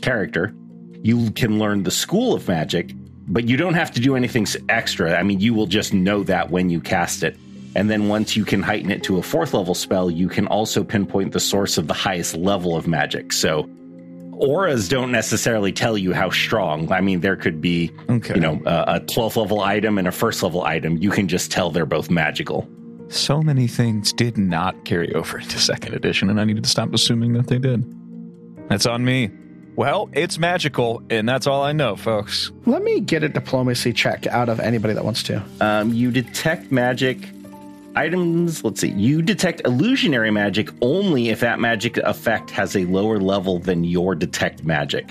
[0.01, 0.55] character,
[1.03, 2.95] you can learn the school of magic,
[3.27, 5.19] but you don't have to do anything extra.
[5.19, 7.37] I mean, you will just know that when you cast it.
[7.77, 10.83] And then once you can heighten it to a fourth level spell, you can also
[10.85, 13.33] pinpoint the source of the highest level of magic.
[13.33, 13.69] So
[14.33, 16.91] auras don't necessarily tell you how strong.
[16.91, 18.35] I mean, there could be, Okay.
[18.35, 20.97] you know, a, a 12th level item and a first level item.
[20.97, 22.69] You can just tell they're both magical.
[23.09, 26.93] So many things did not carry over into second edition, and I needed to stop
[26.95, 27.85] assuming that they did.
[28.69, 29.31] That's on me.
[29.77, 32.51] Well, it's magical, and that's all I know, folks.
[32.67, 35.43] Let me get a diplomacy check out of anybody that wants to.
[35.61, 37.19] Um, you detect magic
[37.97, 38.63] items.
[38.65, 38.91] Let's see.
[38.91, 44.15] You detect illusionary magic only if that magic effect has a lower level than your
[44.15, 45.11] detect magic.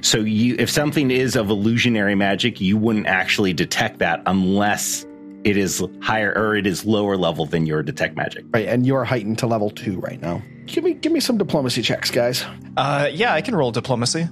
[0.00, 5.06] So you, if something is of illusionary magic, you wouldn't actually detect that unless
[5.44, 8.44] it is higher or it is lower level than your detect magic.
[8.52, 10.42] Right, and you're heightened to level two right now.
[10.66, 12.44] Give me give me some diplomacy checks, guys.
[12.76, 14.28] Uh, yeah, I can roll diplomacy.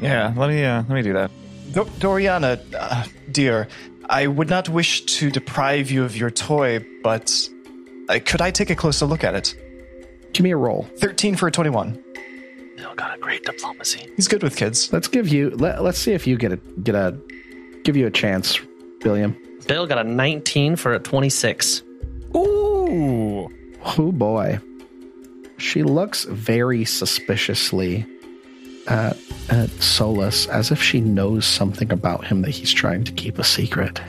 [0.00, 1.30] Yeah, let me uh, let me do that.
[1.72, 3.66] Do- Doriana, uh, dear,
[4.12, 7.48] I would not wish to deprive you of your toy, but
[8.10, 9.56] uh, could I take a closer look at it?
[10.34, 10.86] Give me a roll.
[10.98, 11.98] 13 for a 21.
[12.76, 14.12] Bill got a great diplomacy.
[14.14, 14.92] He's good with kids.
[14.92, 17.18] Let's give you let, let's see if you get a get a
[17.84, 18.60] give you a chance,
[19.02, 19.34] William.
[19.66, 21.82] Bill got a 19 for a 26.
[22.36, 23.48] Ooh.
[23.98, 24.60] Oh boy.
[25.56, 28.04] She looks very suspiciously
[28.86, 29.16] at,
[29.48, 33.44] at Solus as if she knows something about him that he's trying to keep a
[33.44, 34.00] secret.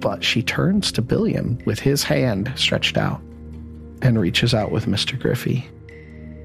[0.00, 3.20] But she turns to Billiam with his hand stretched out
[4.02, 5.18] and reaches out with Mr.
[5.18, 5.68] Griffey.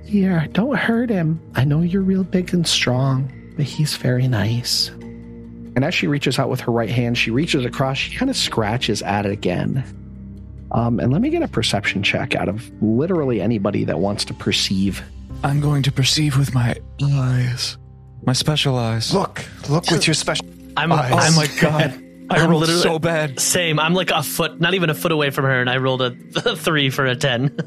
[0.06, 1.40] Here, don't hurt him.
[1.56, 4.90] I know you're real big and strong, but he's very nice.
[4.90, 8.36] And as she reaches out with her right hand, she reaches across, she kind of
[8.36, 9.84] scratches at it again.
[10.72, 14.34] Um, and let me get a perception check out of literally anybody that wants to
[14.34, 15.04] perceive.
[15.44, 17.78] I'm going to perceive with my eyes,
[18.26, 19.14] my special eyes.
[19.14, 20.46] Look, look with your special.
[20.78, 21.12] I'm, Eyes.
[21.14, 23.40] I'm oh my god, I I'm rolled literally- so bad.
[23.40, 23.80] Same.
[23.80, 26.12] I'm like a foot, not even a foot away from her, and I rolled a
[26.56, 27.58] three for a 10.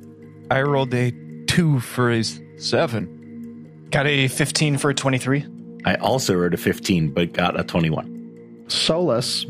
[0.50, 1.12] I rolled a
[1.46, 2.22] two for a
[2.58, 3.86] seven.
[3.90, 5.46] Got a 15 for a 23.
[5.84, 8.64] I also rolled a 15, but got a 21.
[8.68, 9.46] Solus,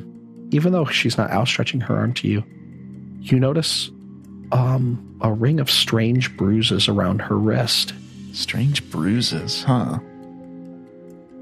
[0.51, 2.43] even though she's not outstretching her arm to you,
[3.21, 3.91] you notice
[4.53, 7.95] um, a ring of strange bruises around her wrist.
[8.33, 9.99] Strange bruises, huh?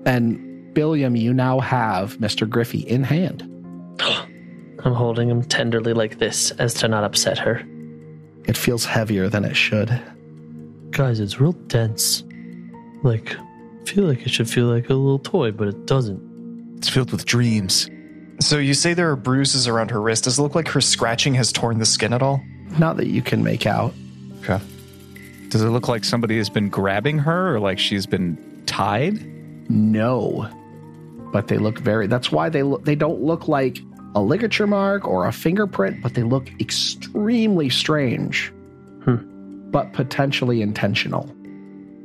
[0.06, 2.48] And Billiam, you now have Mr.
[2.48, 3.42] Griffey in hand.
[4.00, 7.64] I'm holding him tenderly like this as to not upset her.
[8.44, 9.98] It feels heavier than it should.
[10.90, 12.22] Guys, it's real dense.
[13.02, 16.74] Like, I feel like it should feel like a little toy, but it doesn't.
[16.76, 17.88] It's filled with dreams.
[18.40, 20.24] So you say there are bruises around her wrist.
[20.24, 22.42] Does it look like her scratching has torn the skin at all?
[22.78, 23.94] Not that you can make out.
[24.40, 24.60] Okay.
[25.48, 29.24] Does it look like somebody has been grabbing her or like she's been tied?
[29.70, 30.48] No.
[31.32, 33.78] But they look very that's why they look they don't look like
[34.14, 38.52] a ligature mark or a fingerprint, but they look extremely strange.
[39.04, 39.70] Hmm.
[39.70, 41.24] But potentially intentional.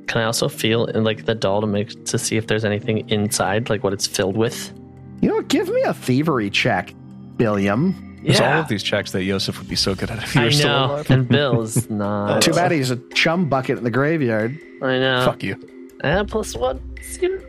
[0.08, 3.08] Can I also feel in like the doll to make to see if there's anything
[3.10, 4.74] inside, like what it's filled with?
[5.22, 6.94] You know, give me a thievery check,
[7.38, 8.09] Billiam.
[8.24, 10.44] There's all of these checks that Yosef would be so good at if he I
[10.46, 11.12] were still know, alive.
[11.12, 12.42] and Bill's not.
[12.42, 14.60] Too bad he's a chum bucket in the graveyard.
[14.82, 15.26] I know.
[15.26, 15.58] Fuck you.
[16.02, 16.82] And plus one.
[17.02, 17.44] See, Can't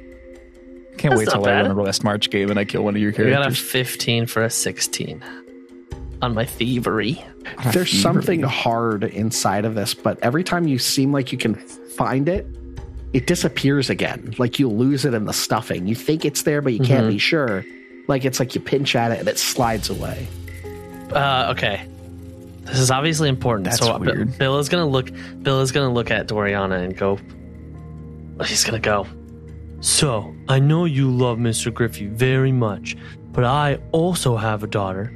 [1.00, 1.66] That's wait not till I bad.
[1.68, 3.37] run a last March game and I kill one of your characters.
[3.37, 5.22] We got a 15 for a 16
[6.22, 7.24] on my thievery.
[7.72, 12.28] There's something hard inside of this, but every time you seem like you can find
[12.28, 12.46] it,
[13.12, 14.35] it disappears again.
[14.38, 15.87] Like you lose it in the stuffing.
[15.87, 17.12] You think it's there, but you can't mm-hmm.
[17.12, 17.64] be sure.
[18.09, 20.26] Like it's like you pinch at it and it slides away.
[21.12, 21.87] Uh, okay.
[22.62, 23.64] This is obviously important.
[23.64, 24.38] That's so Bi- weird.
[24.38, 25.11] Bill is gonna look.
[25.42, 27.18] Bill is gonna look at Doriana and go.
[28.44, 29.07] He's gonna go.
[29.81, 31.73] So I know you love Mr.
[31.73, 32.96] Griffey very much,
[33.33, 35.12] but I also have a daughter.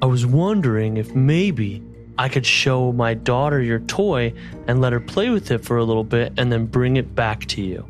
[0.00, 1.82] I was wondering if maybe
[2.18, 4.34] I could show my daughter your toy
[4.68, 7.46] and let her play with it for a little bit, and then bring it back
[7.46, 7.86] to you.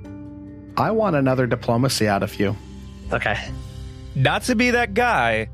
[0.77, 2.57] I want another diplomacy out of you.
[3.13, 3.37] Okay.
[4.15, 5.49] Not to be that guy,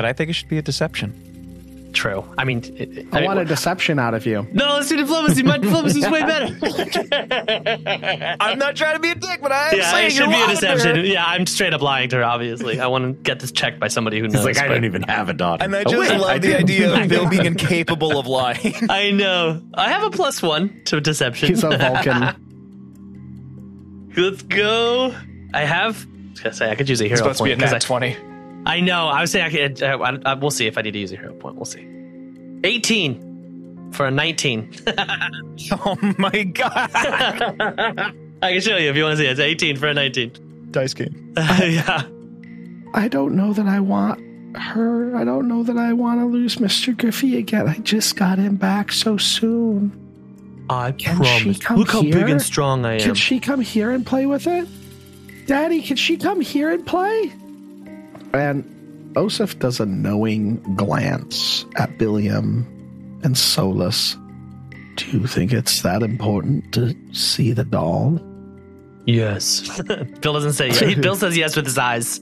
[0.00, 1.90] but I think it should be a deception.
[1.92, 2.24] True.
[2.38, 4.46] I mean, it, it- I, mean, want a deception out of you.
[4.50, 5.42] No, let's do diplomacy.
[5.42, 6.56] My diplomacy is way better.
[8.40, 10.46] I'm not trying to be a dick, but I am Yeah, saying it should you're
[10.46, 11.04] be a deception.
[11.04, 12.24] Yeah, I'm straight up lying to her.
[12.24, 14.36] Obviously, I want to get this checked by somebody who knows.
[14.36, 15.64] It's like, I but- don't even have a daughter.
[15.64, 16.56] And I Oh, just wait, love I the do.
[16.56, 18.72] idea of Bill being incapable of lying.
[18.88, 19.60] I know.
[19.74, 21.48] I have a plus one to deception.
[21.48, 22.36] He's a Vulcan.
[24.16, 25.14] Let's go.
[25.52, 26.06] I have.
[26.06, 27.62] I was gonna say I could use a It's hero supposed to be a point.
[27.64, 28.16] 'cause nat 20.
[28.16, 28.29] I,
[28.66, 29.06] I know.
[29.08, 29.82] I was saying I could.
[29.82, 31.56] Uh, I, I, we'll see if I need to use a hero point.
[31.56, 31.86] We'll see.
[32.64, 34.72] 18 for a 19.
[35.72, 36.90] oh my god.
[38.42, 39.26] I can show you if you want to see.
[39.26, 39.32] it.
[39.32, 40.68] It's 18 for a 19.
[40.70, 41.34] Dice game.
[41.36, 42.02] yeah.
[42.94, 44.20] I don't know that I want
[44.56, 45.16] her.
[45.16, 46.96] I don't know that I want to lose Mr.
[46.96, 47.68] Griffey again.
[47.68, 49.96] I just got him back so soon.
[50.68, 51.58] I Can she promise.
[51.58, 53.00] come Look how big and strong I am.
[53.00, 54.68] Can she come here and play with it?
[55.46, 57.32] Daddy, can she come here and play?
[58.32, 62.66] And Oseph does a knowing glance at Billiam
[63.22, 64.16] and Solus.
[64.96, 68.20] Do you think it's that important to see the doll?
[69.06, 69.80] Yes.
[70.20, 70.94] Bill doesn't say yes.
[70.98, 72.20] Bill says yes with his eyes.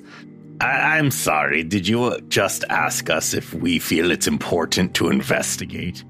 [0.61, 1.63] I- I'm sorry.
[1.65, 6.05] Did you uh, just ask us if we feel it's important to investigate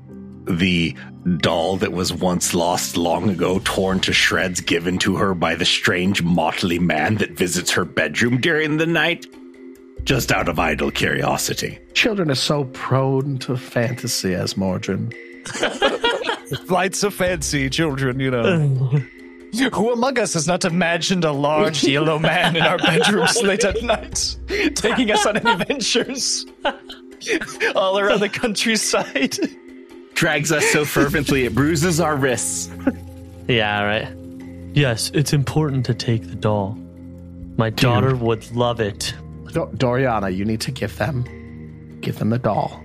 [0.45, 0.95] the
[1.39, 5.65] doll that was once lost long ago, torn to shreds, given to her by the
[5.67, 9.27] strange, motley man that visits her bedroom during the night?
[10.05, 11.79] Just out of idle curiosity.
[11.95, 15.13] Children are so prone to fantasy as Mordrin.
[16.67, 18.59] Flights of fancy, children, you know.
[19.73, 23.83] Who among us has not imagined a large yellow man in our bedrooms late at
[23.83, 24.37] night,
[24.75, 26.45] taking us on adventures
[27.75, 29.39] all around the countryside?
[30.15, 32.71] Drags us so fervently it bruises our wrists.
[33.47, 34.15] Yeah, right.
[34.75, 36.77] Yes, it's important to take the doll.
[37.57, 39.15] My daughter would love it.
[39.53, 42.83] Do- Doriana, you need to give them, give them the doll,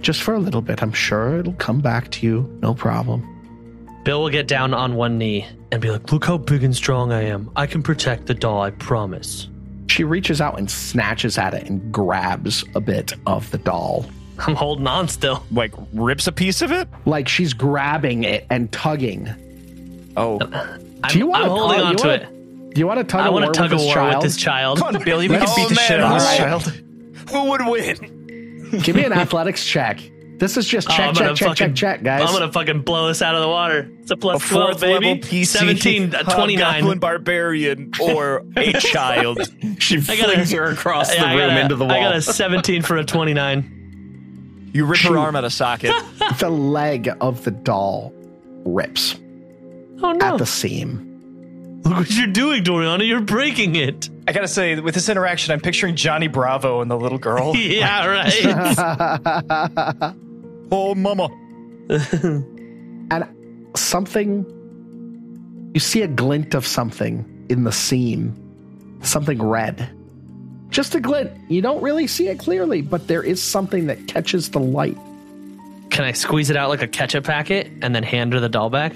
[0.00, 0.82] just for a little bit.
[0.82, 3.26] I'm sure it'll come back to you, no problem.
[4.04, 7.12] Bill will get down on one knee and be like, Look how big and strong
[7.12, 7.50] I am.
[7.56, 9.48] I can protect the doll, I promise.
[9.88, 14.06] She reaches out and snatches at it and grabs a bit of the doll,
[14.38, 15.44] I'm holding on still.
[15.50, 16.88] Like rips a piece of it.
[17.06, 19.28] like she's grabbing it and tugging.
[20.16, 20.38] Oh,
[21.02, 22.28] I'm, Do you wanna- I'm holding on you to wanna- it.
[22.78, 23.94] Do you want to tug I a want war to tug with a this war
[23.96, 24.14] child?
[24.14, 24.78] with this child.
[24.78, 26.62] Come on, Billy, we can Oh, beat the shit out of this child.
[27.28, 28.70] who would win?
[28.84, 30.00] Give me an athletics check.
[30.38, 32.22] This is just Oh, check, I'm check, gonna check, fucking- check, check, guys.
[32.22, 33.90] I'm gonna fucking blow this out of the water.
[34.00, 35.20] It's a plus A 12, fourth level baby.
[35.20, 36.80] PC, 17, uh, 29.
[36.82, 39.40] Goblin barbarian, or a child.
[39.80, 41.92] She I flings her across Yeah, the I room got a- into the wall.
[41.92, 44.70] I got a 17 for a 29.
[44.72, 45.08] You rip Shoot.
[45.14, 45.92] her arm out of socket.
[46.38, 48.12] the leg of the doll
[48.64, 49.16] rips
[50.00, 50.24] Oh no.
[50.34, 51.07] at the seam.
[51.84, 53.06] Look what you're doing, Doriana.
[53.06, 54.10] You're breaking it.
[54.26, 57.54] I gotta say, with this interaction, I'm picturing Johnny Bravo and the little girl.
[57.68, 60.14] Yeah, right.
[60.70, 61.28] Oh, mama.
[63.10, 63.26] and
[63.74, 64.44] something
[65.72, 68.34] you see a glint of something in the seam
[69.02, 69.88] something red
[70.68, 74.50] just a glint you don't really see it clearly but there is something that catches
[74.50, 74.98] the light
[75.88, 78.68] Can I squeeze it out like a ketchup packet and then hand her the doll
[78.68, 78.92] back?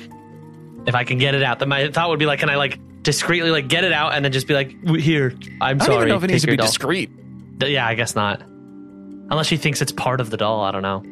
[0.86, 2.78] If I can get it out, then my thought would be like, can I like
[3.02, 5.96] discreetly like get it out and then just be like, here, I'm I don't sorry.
[5.98, 7.58] even know if it needs take to be doll." discreet.
[7.58, 8.42] D- Yeah, I guess not.
[8.42, 10.60] Unless she thinks it's part of the doll.
[10.62, 11.02] I don't know.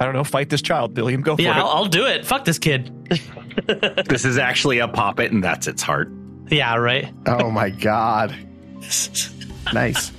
[0.00, 0.24] I don't know.
[0.24, 1.22] Fight this child, Billiam.
[1.22, 1.60] Go for Yeah, it.
[1.60, 2.24] I'll, I'll do it.
[2.26, 2.92] Fuck this kid.
[4.08, 6.10] this is actually a poppet, and that's its heart.
[6.50, 7.12] Yeah, right.
[7.26, 8.34] oh my god
[9.74, 10.12] nice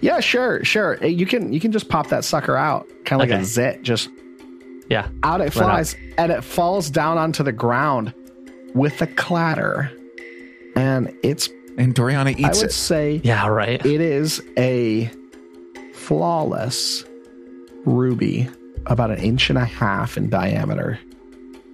[0.00, 3.34] yeah sure sure you can you can just pop that sucker out kind of like
[3.34, 3.42] Okay.
[3.42, 4.08] a zit just
[4.90, 5.08] Yeah.
[5.22, 8.12] out it Right flies and it falls down onto the ground
[8.74, 9.90] with a clatter
[10.76, 11.48] and it's
[11.78, 12.72] and Doriana i eats would it.
[12.74, 13.84] say Yeah, right.
[13.86, 15.10] It is a
[15.94, 17.04] flawless
[17.84, 18.48] ruby,
[18.86, 20.98] about an inch and a half in diameter,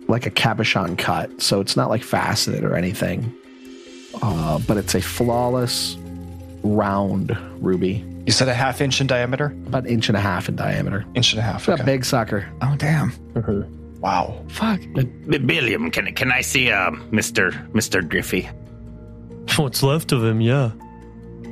[0.08, 1.40] like a cabochon cut.
[1.40, 3.32] So it's not like faceted or anything,
[4.22, 5.96] uh, but it's a flawless
[6.62, 9.46] round ruby, You said a half inch in diameter?
[9.68, 11.04] about an inch and a half in diameter.
[11.14, 11.68] Inch and a half.
[11.68, 12.48] It's a big sucker.
[12.60, 13.12] Oh, damn.
[14.00, 14.44] Wow.
[14.48, 14.80] Fuck.
[14.94, 18.48] B- Billiam, can can I see uh, Mister Mister Griffey?
[19.56, 20.40] What's left of him?
[20.40, 20.72] Yeah.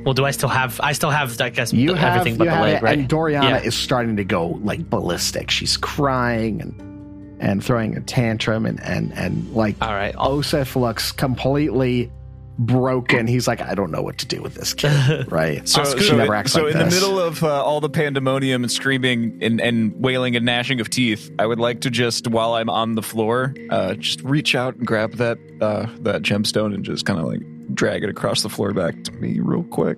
[0.03, 0.79] Well, do I still have?
[0.83, 2.99] I still have, I guess, You have, everything but you the have leg, it, right?
[2.99, 3.61] and Doriana Yeah.
[3.61, 5.49] is starting to go like ballistic.
[5.49, 10.13] She's crying and and throwing a tantrum and and and like All right.
[10.17, 12.11] I'll, Oseph looks completely
[12.57, 13.27] broken.
[13.27, 14.91] He's like, I don't know what to do with this kid.
[15.35, 15.67] Right?
[15.67, 18.63] So, she so, never acts so like in the middle of uh, all the pandemonium
[18.63, 22.53] and screaming and, and wailing and gnashing of teeth, I would like to just, while
[22.53, 26.85] I'm on the floor, uh, just reach out and grab that uh, that gemstone and
[26.85, 27.41] just kind of like
[27.73, 29.97] drag it across the floor back to me real quick.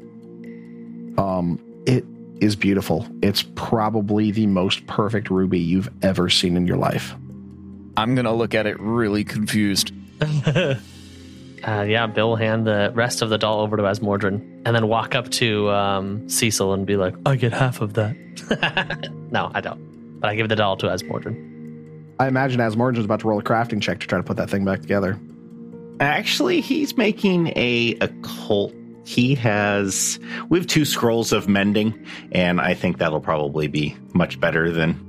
[1.18, 2.06] um, it
[2.40, 3.08] is beautiful.
[3.22, 7.16] It's probably the most perfect ruby you've ever seen in your life.
[7.98, 9.92] I'm gonna look at it really confused.
[11.68, 14.88] uh, yeah, Bill will hand the rest of the doll over to Asmordran and then
[14.88, 18.16] walk up to um, Cecil and be like, I get half of that.
[19.32, 20.20] no, I don't.
[20.22, 22.06] But I give the doll to Asmordran.
[22.20, 24.50] I imagine as Morgan's about to roll a crafting check to try to put that
[24.50, 25.20] thing back together.
[26.00, 28.74] Actually, he's making a occult.
[29.06, 30.20] He has.
[30.50, 35.00] We have two scrolls of mending, and I think that'll probably be much better than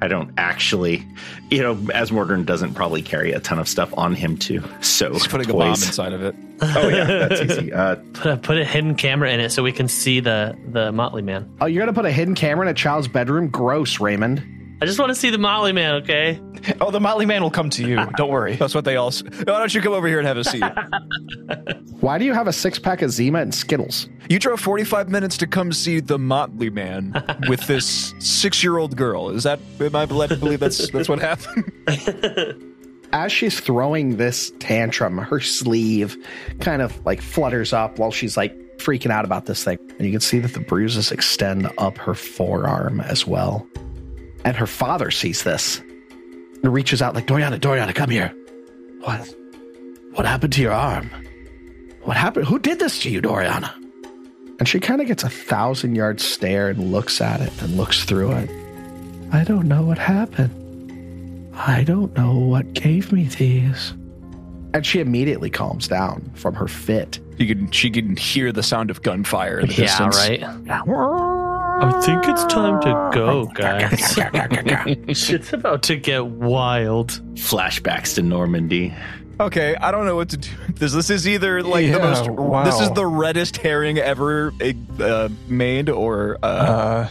[0.00, 1.06] I don't actually,
[1.50, 4.62] you know, Asmordran doesn't probably carry a ton of stuff on him too.
[4.80, 6.34] So He's putting a bomb inside of it.
[6.64, 7.72] Oh yeah, that's easy.
[7.72, 10.92] Uh, Put a, put a hidden camera in it so we can see the the
[10.92, 11.52] Motley Man.
[11.60, 13.48] Oh, you're gonna put a hidden camera in a child's bedroom?
[13.48, 14.44] Gross, Raymond.
[14.82, 15.94] I just want to see the Motley Man.
[16.02, 16.40] Okay.
[16.80, 18.04] Oh, the Motley Man will come to you.
[18.16, 18.56] Don't worry.
[18.56, 19.08] That's what they all.
[19.08, 20.62] s- Why don't you come over here and have a seat?
[22.00, 24.08] Why do you have a six pack of Zima and Skittles?
[24.28, 27.14] You drove 45 minutes to come see the Motley Man
[27.48, 29.30] with this six-year-old girl.
[29.30, 29.60] Is that?
[29.80, 31.72] Am I led to believe that's that's what happened?
[33.12, 36.16] As she's throwing this tantrum, her sleeve
[36.60, 39.78] kind of like flutters up while she's like freaking out about this thing.
[39.98, 43.66] And you can see that the bruises extend up her forearm as well.
[44.44, 48.34] And her father sees this and reaches out like, Doriana, Doriana, come here.
[49.00, 49.34] What?
[50.14, 51.10] What happened to your arm?
[52.02, 52.46] What happened?
[52.46, 53.72] Who did this to you, Doriana?
[54.58, 58.04] And she kind of gets a thousand yard stare and looks at it and looks
[58.04, 58.50] through it.
[59.32, 61.50] I don't know what happened.
[61.56, 63.92] I don't know what gave me these.
[64.74, 67.18] And she immediately calms down from her fit.
[67.38, 67.70] You can.
[67.72, 69.80] She can hear the sound of gunfire in the Yeah.
[69.86, 70.16] distance.
[70.16, 70.40] Right.
[71.84, 74.14] I think it's time to go, guys.
[75.30, 77.10] it's about to get wild.
[77.34, 78.94] flashbacks to Normandy.
[79.40, 80.48] Okay, I don't know what to do.
[80.74, 82.30] This this is either like Yeah, the most.
[82.30, 82.64] wow.
[82.64, 84.52] This is the reddest herring ever
[85.00, 87.08] uh, made, or uh, Uh,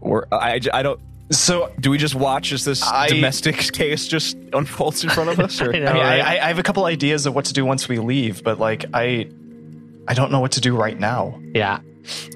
[0.00, 1.00] or I, I don't.
[1.30, 5.40] so Do we just watch as this I- domestic case just unfolds in front of
[5.40, 5.60] us?
[5.60, 5.74] Or?
[5.74, 6.20] I know, I mean, I, right?
[6.40, 8.86] I I have a couple ideas of what to do once we leave, but like
[8.94, 9.28] I,
[10.08, 11.38] I don't know what to do right now.
[11.54, 11.80] yeah.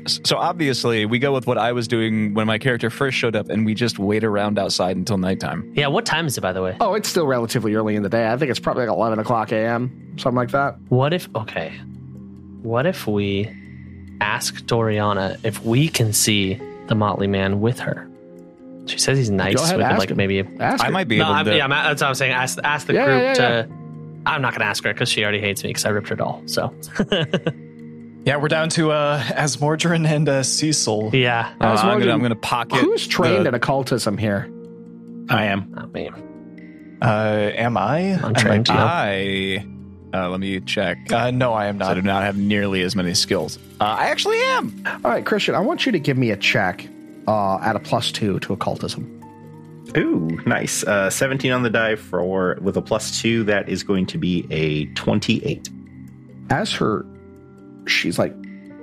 [0.06, 3.48] So obviously, we go with what I was doing when my character first showed up,
[3.50, 5.70] and we just wait around outside until nighttime.
[5.74, 5.88] Yeah.
[5.88, 6.76] What time is it, by the way?
[6.80, 8.30] Oh, it's still relatively early in the day.
[8.30, 10.76] I think it's probably like 11 o'clock a.m., something like that.
[10.88, 11.28] What if?
[11.34, 11.70] Okay.
[12.62, 13.48] What if we
[14.20, 16.54] ask Doriana if we can see
[16.88, 18.08] the Motley Man with her?
[18.86, 19.54] She says he's nice.
[19.54, 20.16] Go ahead, we could, ask like him.
[20.16, 20.40] maybe.
[20.60, 20.92] Ask I her.
[20.92, 21.56] might be No, able I'm, to.
[21.56, 22.32] yeah, I'm, that's what I'm saying.
[22.32, 23.68] Ask, ask the Yeah, group yeah, yeah, to.
[24.24, 26.16] I'm not going to ask her because she already hates me because I ripped her
[26.16, 26.42] doll.
[26.46, 26.72] So
[28.28, 31.12] Yeah, we're down to uh, Asmordran and uh, Cecil.
[31.14, 32.76] yeah, Uh, I was I'm, gonna, wondering, I'm gonna pocket.
[32.76, 34.52] Who's trained the- in occultism here?
[35.30, 35.70] I am.
[35.74, 36.10] not me.
[37.00, 38.20] Uh, am I?
[38.22, 38.78] I'm trained might too.
[38.78, 39.66] I.
[40.12, 41.10] Uh, let me check.
[41.10, 41.92] Uh, no, I am not.
[41.92, 43.58] I do not have nearly as many skills.
[43.80, 44.74] Uh, I actually am.
[44.86, 46.86] All right, Christian, I want you to give me a check
[47.26, 49.14] uh, at a plus two to occultism.
[49.96, 50.84] Ooh, nice.
[50.84, 53.44] Uh, 17 on the die for with a plus two.
[53.44, 55.70] That is going to be a 28.
[56.50, 57.06] As her,
[57.88, 58.34] she's like,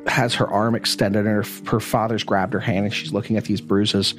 [0.08, 3.46] has her arm extended and her, her father's grabbed her hand and she's looking at
[3.46, 4.14] these bruises.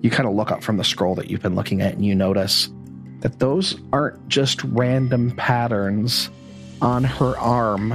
[0.00, 2.14] You kind of look up from the scroll that you've been looking at and you
[2.14, 2.68] notice
[3.20, 6.30] that those aren't just random patterns
[6.80, 7.94] on her arm.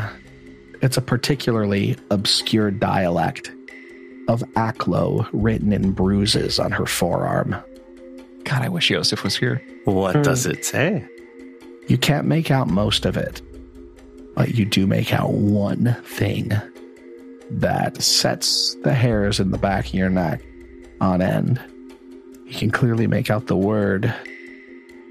[0.82, 3.52] It's a particularly obscure dialect
[4.28, 7.56] of Aklo written in bruises on her forearm.
[8.44, 9.62] God, I wish Yosef was here.
[9.86, 10.22] What Hmm.
[10.24, 11.06] does it say?
[11.88, 13.42] You can't make out most of it,
[14.36, 16.52] but you do make out one thing
[17.50, 20.42] that sets the hairs in the back of your neck
[21.02, 21.60] on end.
[22.46, 24.14] You can clearly make out the word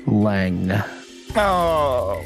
[0.06, 0.84] Leng.
[1.36, 2.22] Oh,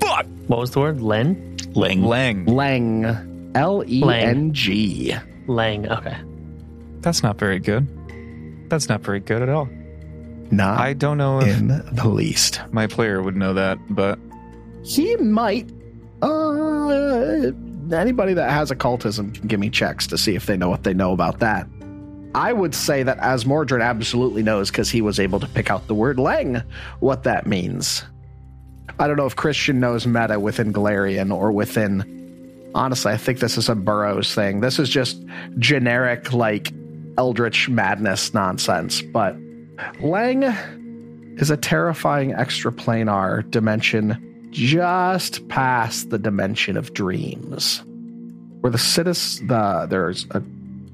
[0.00, 0.26] fuck.
[0.46, 1.00] What was the word?
[1.00, 1.56] Len?
[1.74, 2.02] Leng.
[2.02, 2.46] Leng.
[2.46, 3.52] Leng.
[3.54, 5.14] L E N G.
[5.46, 5.90] Leng.
[5.98, 6.16] Okay.
[7.00, 7.86] That's not very good.
[8.70, 9.68] That's not very good at all.
[10.50, 12.60] Not I don't know if in the least.
[12.72, 14.18] my player would know that, but
[14.84, 15.70] He might.
[16.20, 17.52] Uh,
[17.92, 20.94] anybody that has occultism can give me checks to see if they know what they
[20.94, 21.66] know about that.
[22.34, 25.86] I would say that as Asmordran absolutely knows because he was able to pick out
[25.86, 26.64] the word Leng,
[27.00, 28.04] what that means.
[28.98, 32.70] I don't know if Christian knows meta within Golarion or within.
[32.74, 34.60] Honestly, I think this is a Burrows thing.
[34.60, 35.22] This is just
[35.58, 36.72] generic, like,
[37.18, 39.02] eldritch madness nonsense.
[39.02, 39.36] But
[40.00, 47.82] Leng is a terrifying extraplanar dimension just past the dimension of dreams,
[48.60, 50.42] where the citizen, the there's a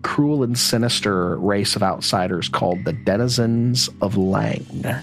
[0.03, 5.03] cruel and sinister race of outsiders called the denizens of Leng.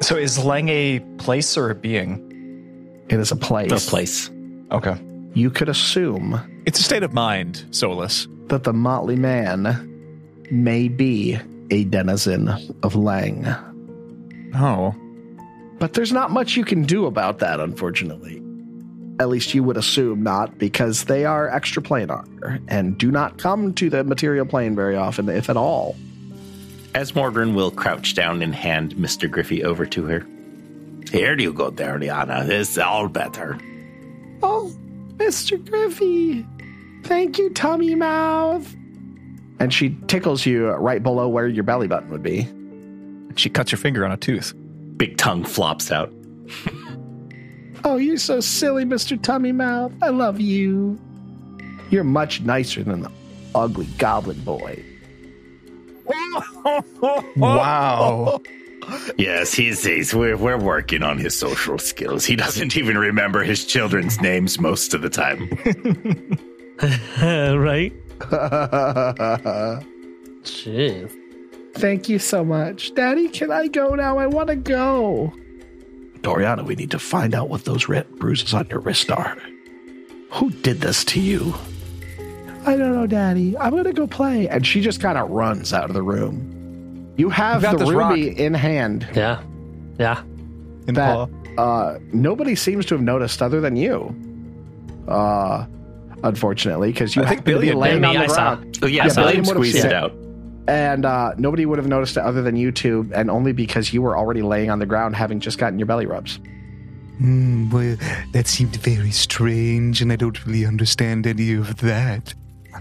[0.00, 2.26] So is Leng a place or a being?
[3.08, 3.86] It is a place.
[3.86, 4.30] A place.
[4.72, 4.96] Okay.
[5.34, 8.26] You could assume it's a state of mind, Solus.
[8.46, 9.86] that the motley man
[10.50, 11.38] may be
[11.70, 12.48] a denizen
[12.82, 13.46] of Leng.
[14.56, 14.94] Oh,
[15.80, 18.42] But there's not much you can do about that, unfortunately.
[19.18, 23.72] At least you would assume not, because they are extra extraplanar and do not come
[23.74, 25.96] to the material plane very often, if at all.
[26.92, 29.30] Asmordran will crouch down and hand Mr.
[29.30, 30.26] Griffey over to her.
[31.10, 32.46] Here you go, Dariana.
[32.46, 33.58] It's all better.
[34.42, 34.70] Oh,
[35.16, 35.64] Mr.
[35.66, 36.46] Griffey.
[37.04, 38.70] Thank you, tummy mouth.
[39.58, 42.48] And she tickles you right below where your belly button would be.
[43.36, 44.52] She cuts her finger on a tooth.
[45.00, 46.12] Big tongue flops out.
[47.84, 49.18] Oh, you're so silly, Mr.
[49.22, 49.90] Tummy Mouth.
[50.02, 51.00] I love you.
[51.88, 53.10] You're much nicer than the
[53.54, 54.84] ugly goblin boy.
[57.34, 58.42] Wow.
[59.16, 62.26] Yes, he's, he's we're, we're working on his social skills.
[62.26, 65.48] He doesn't even remember his children's names most of the time.
[67.58, 67.94] right?
[70.44, 71.19] Jeez.
[71.74, 72.94] Thank you so much.
[72.94, 74.18] Daddy, can I go now?
[74.18, 75.32] I want to go.
[76.20, 79.38] Doriana, we need to find out what those red bruises on your wrist are.
[80.32, 81.54] Who did this to you?
[82.66, 83.56] I don't know, Daddy.
[83.56, 84.48] I'm going to go play.
[84.48, 87.14] And she just kind of runs out of the room.
[87.16, 89.42] You have You got the this ruby in hand Yeah.
[89.98, 90.22] Yeah.
[90.86, 91.28] In that paw.
[91.62, 94.14] uh, nobody seems to have noticed other than you.
[95.08, 95.66] Uh,
[96.22, 98.56] unfortunately, because you I think happened to be laying Me, on the I saw.
[98.56, 98.78] ground.
[98.82, 99.94] Oh, yeah, Yeah, Billiam Billiam would've squeezed seen it it.
[99.94, 100.12] out.
[100.66, 104.02] And uh, nobody would have noticed it other than you two, and only because you
[104.02, 106.38] were already laying on the ground, having just gotten your belly rubs.
[107.18, 107.96] Hmm, well,
[108.32, 112.34] that seemed very strange, and I don't really understand any of that.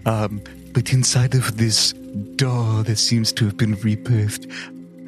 [0.06, 0.42] Um,
[0.74, 1.94] but inside of this
[2.36, 4.50] doll that seems to have been rebirthed,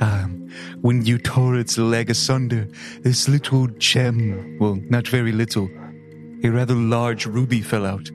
[0.01, 0.49] um,
[0.81, 2.67] when you tore its leg asunder,
[3.03, 5.69] this little gem, well, not very little,
[6.43, 8.09] a rather large ruby fell out.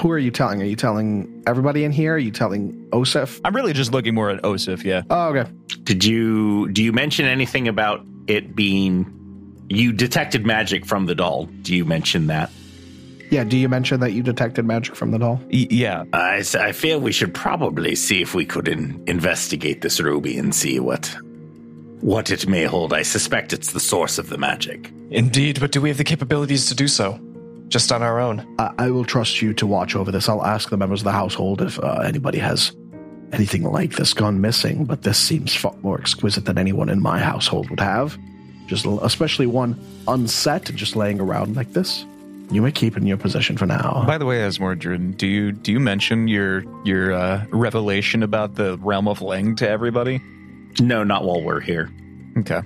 [0.00, 0.62] Who are you telling?
[0.62, 2.14] Are you telling everybody in here?
[2.14, 3.40] Are you telling Oseph?
[3.44, 5.02] I'm really just looking more at Oseph, yeah.
[5.10, 5.50] Oh, okay.
[5.84, 9.12] Did you do you mention anything about it being
[9.68, 11.46] you detected magic from the doll?
[11.62, 12.50] Do you mention that?
[13.30, 13.44] Yeah.
[13.44, 15.40] Do you mention that you detected magic from the doll?
[15.44, 16.04] Y- yeah.
[16.12, 20.78] I feel we should probably see if we could in, investigate this ruby and see
[20.78, 21.14] what
[22.00, 22.92] what it may hold.
[22.92, 24.92] I suspect it's the source of the magic.
[25.10, 27.18] Indeed, but do we have the capabilities to do so?
[27.68, 28.46] Just on our own.
[28.58, 30.28] I, I will trust you to watch over this.
[30.28, 32.76] I'll ask the members of the household if uh, anybody has
[33.32, 34.84] anything like this gone missing.
[34.84, 38.18] But this seems far more exquisite than anyone in my household would have.
[38.66, 42.06] Just especially one unset and just laying around like this.
[42.50, 44.04] You may keep in your possession for now.
[44.06, 48.76] By the way, Asmordran, do you do you mention your your uh, revelation about the
[48.78, 50.20] realm of Leng to everybody?
[50.80, 51.90] No, not while we're here.
[52.38, 52.60] Okay.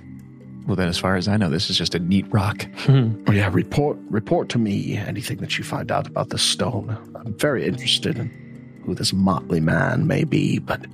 [0.65, 2.65] Well, then, as far as I know, this is just a neat rock.
[2.89, 6.97] Oh, yeah, report report to me anything that you find out about this stone.
[7.15, 8.29] I'm very interested in
[8.87, 10.85] who this motley man may be, but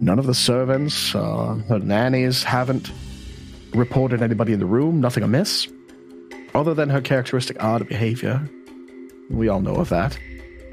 [0.00, 2.90] none of the servants, uh, the nannies haven't
[3.74, 5.02] reported anybody in the room.
[5.02, 5.68] Nothing amiss,
[6.54, 8.48] other than her characteristic odd behavior.
[9.28, 10.18] We all know of that.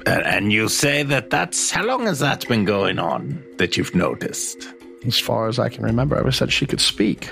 [0.06, 3.94] And, and you say that that's how long has that been going on that you've
[3.94, 4.66] noticed?
[5.06, 7.30] As far as I can remember, ever since she could speak,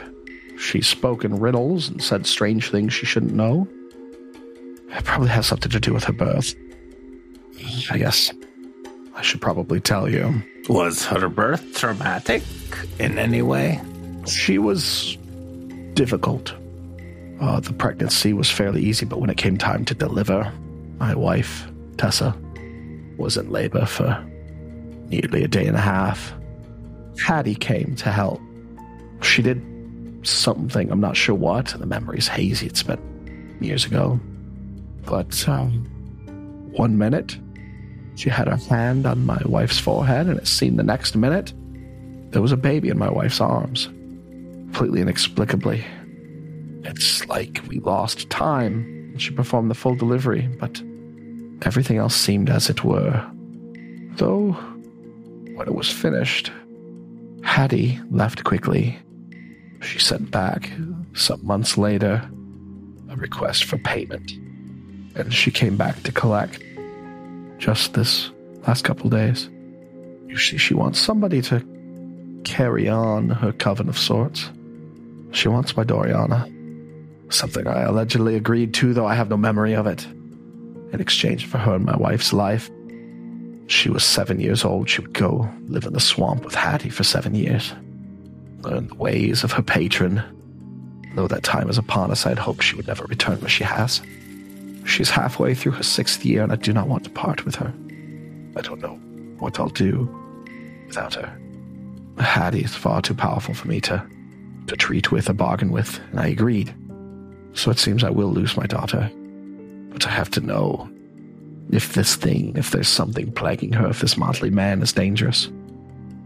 [0.59, 3.67] she spoke in riddles and said strange things she shouldn't know.
[4.91, 6.55] It probably has something to do with her birth.
[7.91, 8.31] I guess
[9.17, 10.43] I should probably tell you.
[10.69, 12.43] Was her birth traumatic
[12.99, 13.81] in any way?
[14.27, 15.17] She was
[15.95, 16.55] difficult.
[17.41, 20.53] Uh, the pregnancy was fairly easy, but when it came time to deliver,
[20.99, 22.37] my wife, Tessa,
[23.17, 24.23] was in labor for
[25.09, 26.35] nearly a day and a half.
[27.19, 28.41] Hattie came to help.
[29.23, 29.63] She did
[30.27, 31.69] something, I'm not sure what.
[31.69, 34.21] The memory's hazy, it's been years ago.
[35.07, 35.87] But um,
[36.73, 37.39] one minute,
[38.17, 41.53] she had her hand on my wife's forehead, and it seemed the next minute
[42.31, 43.89] there was a baby in my wife's arms
[44.77, 45.85] completely inexplicably.
[46.85, 50.83] It's like we lost time she performed the full delivery, but
[51.63, 53.25] everything else seemed as it were.
[54.17, 54.53] Though,
[55.55, 56.53] when it was finished,
[57.43, 58.99] Hattie left quickly.
[59.81, 60.71] She sent back,
[61.15, 62.29] some months later,
[63.09, 64.33] a request for payment.
[65.15, 66.63] And she came back to collect
[67.59, 68.31] just this
[68.67, 69.49] last couple days.
[70.27, 71.65] You see, she wants somebody to
[72.45, 74.51] carry on her coven of sorts.
[75.33, 76.53] She wants my Doriana.
[77.33, 80.07] Something I allegedly agreed to, though I have no memory of it.
[80.93, 82.71] In exchange for her and my wife's life.
[83.67, 84.89] She was seven years old.
[84.89, 87.73] She would go live in the swamp with Hattie for seven years.
[88.61, 90.23] Learn the ways of her patron.
[91.15, 94.01] Though that time is upon us, I'd hoped she would never return but she has.
[94.87, 97.75] She's halfway through her sixth year, and I do not want to part with her.
[98.57, 98.95] I don't know
[99.39, 100.09] what I'll do
[100.87, 101.39] without her.
[102.19, 104.03] Hattie is far too powerful for me to,
[104.69, 106.75] to treat with or bargain with, and I agreed.
[107.53, 109.11] So it seems I will lose my daughter.
[109.91, 110.89] But I have to know
[111.71, 115.51] if this thing, if there's something plaguing her, if this motley man is dangerous.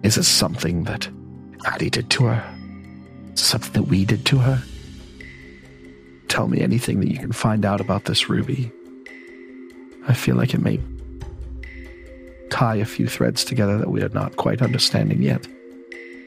[0.03, 1.09] Is it something that
[1.65, 2.59] Hattie did to her?
[3.35, 4.63] Something that we did to her?
[6.31, 8.71] Tell me anything that you can find out about this ruby.
[10.07, 10.81] I feel like it may
[12.51, 15.47] tie a few threads together that we are not quite understanding yet.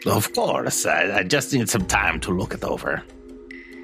[0.06, 3.02] Of course, I, I just need some time to look it over.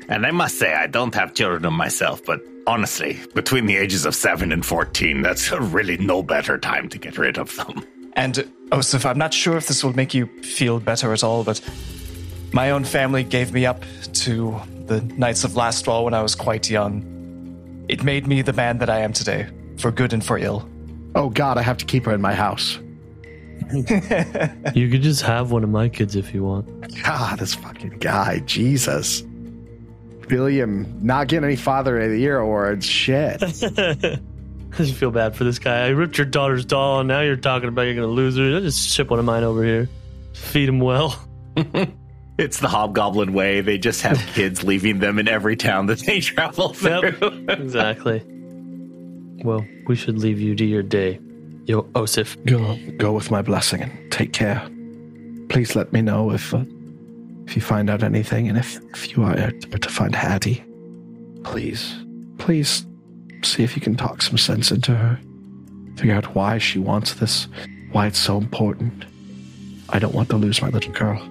[0.10, 4.14] And I must say, I don't have children myself, but honestly, between the ages of
[4.14, 7.86] 7 and 14, that's really no better time to get rid of them.
[8.14, 8.40] And
[8.74, 11.62] oh, Oseph, I'm not sure if this will make you feel better at all, but
[12.52, 13.86] my own family gave me up
[14.26, 14.60] to
[14.90, 17.86] the Knights of Lastwall when I was quite young.
[17.88, 20.68] It made me the man that I am today, for good and for ill.
[21.16, 22.80] Oh God, I have to keep her in my house.
[23.72, 26.68] You could just have one of my kids if you want.
[27.04, 29.24] God, this fucking guy, Jesus.
[30.30, 32.86] William not getting any Father of the Year awards.
[32.86, 33.42] Shit.
[33.44, 35.86] I just feel bad for this guy.
[35.86, 38.56] I ripped your daughter's doll, and now you're talking about you're gonna lose her.
[38.56, 39.90] I'll just ship one of mine over here.
[40.34, 41.16] Feed him well.
[42.40, 43.60] It's the hobgoblin way.
[43.60, 47.14] They just have kids leaving them in every town that they travel through.
[47.22, 48.24] Yep, exactly.
[49.44, 51.20] Well, we should leave you to your day.
[51.66, 52.38] Yo, Oseph.
[52.46, 54.66] Go, go with my blessing and take care.
[55.50, 56.64] Please let me know if uh,
[57.46, 60.64] if you find out anything, and if if you are to find Hattie,
[61.44, 61.94] please,
[62.38, 62.86] please
[63.44, 65.20] see if you can talk some sense into her.
[65.98, 67.50] Figure out why she wants this,
[67.92, 69.04] why it's so important.
[69.90, 71.22] I don't want to lose my little girl.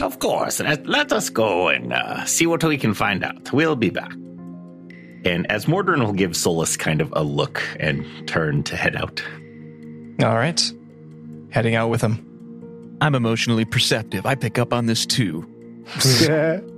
[0.00, 0.60] Of course.
[0.60, 3.52] Let, let us go and uh, see what we can find out.
[3.52, 4.12] We'll be back.
[5.24, 9.22] And Asmordran will give Solus kind of a look and turn to head out.
[10.22, 10.72] All right.
[11.50, 12.24] Heading out with him.
[13.00, 14.26] I'm emotionally perceptive.
[14.26, 15.42] I pick up on this too.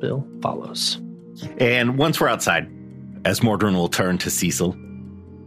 [0.01, 1.01] Bill follows.
[1.59, 2.69] And once we're outside,
[3.23, 4.77] Asmordran will turn to Cecil.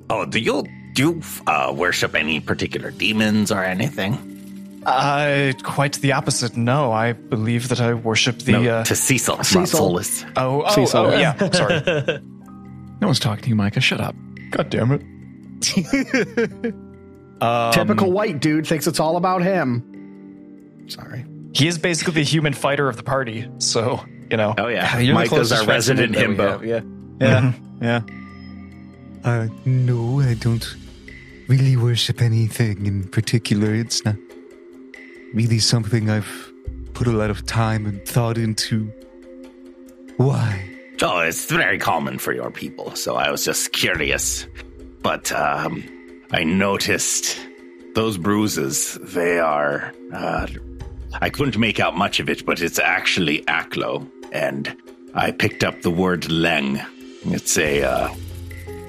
[0.10, 0.64] Oh, do you
[0.94, 4.33] do you uh, worship any particular demons or anything?
[4.86, 6.56] Uh, quite the opposite.
[6.58, 8.52] No, I believe that I worship the.
[8.54, 9.66] no, uh, to Cecil, not Cecil.
[9.66, 10.26] Solus.
[10.36, 11.06] oh, oh, Cecil.
[11.08, 11.50] oh, yeah.
[11.52, 12.20] Sorry.
[13.02, 13.82] No one's talking to you, Micah.
[13.82, 14.16] Shut up.
[14.52, 15.02] God damn it.
[17.74, 20.86] Typical white dude thinks it's all about him.
[20.88, 21.26] Sorry.
[21.54, 23.50] He is basically the human fighter of the party.
[23.58, 24.54] So, you know.
[24.58, 26.74] Oh yeah, You're Micah's our resident resident that we himbo.
[26.74, 26.82] have,
[27.82, 27.82] Yeah.
[27.82, 28.02] Yeah.
[29.26, 30.76] Uh, no, I don't
[31.50, 33.74] really worship anything in particular.
[33.76, 34.16] It's not
[35.34, 36.52] really something I've
[36.94, 38.92] put a lot of time and thought into.
[40.18, 40.70] Why?
[41.02, 44.46] Oh, it's very common for your people, so I was just curious.
[45.02, 45.84] But um,
[46.32, 47.38] I noticed
[47.96, 49.94] those bruises, they are.
[50.14, 50.48] Uh,
[51.22, 54.10] I couldn't make out much of it, but it's actually Aklo.
[54.32, 54.76] And
[55.14, 56.86] I picked up the word Leng.
[57.26, 58.14] It's a uh,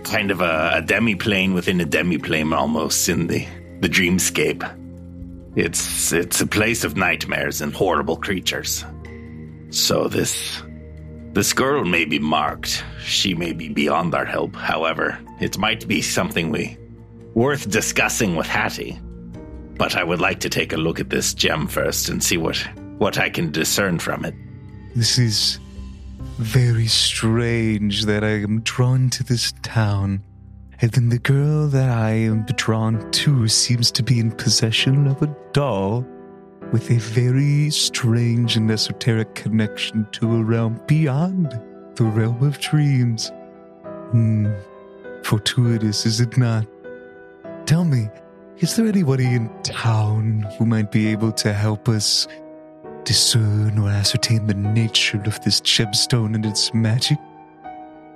[0.05, 3.47] kind of a, a demi-plane within a demi-plane almost in the,
[3.81, 4.63] the dreamscape.
[5.57, 8.85] It's, it's a place of nightmares and horrible creatures.
[9.71, 10.63] So this
[11.35, 12.85] this girl may be marked.
[13.01, 14.55] She may be beyond our help.
[14.55, 16.79] However, it might be something we
[17.35, 19.01] worth discussing with Hattie.
[19.77, 22.57] But I would like to take a look at this gem first and see what
[22.99, 24.35] what I can discern from it.
[24.95, 25.59] This is
[26.39, 30.23] very strange that I am drawn to this town.
[30.81, 35.23] And then the girl that I am drawn to seems to be in possession of
[35.23, 36.05] a doll
[36.73, 41.61] with a very strange and esoteric connection to a realm beyond
[41.95, 43.31] the realm of dreams.
[44.11, 44.53] Hmm.
[45.23, 46.67] Fortuitous, is it not?
[47.67, 48.11] Tell me,
[48.59, 52.27] is there anybody in town who might be able to help us
[53.05, 57.19] discern or ascertain the nature of this gemstone and its magic?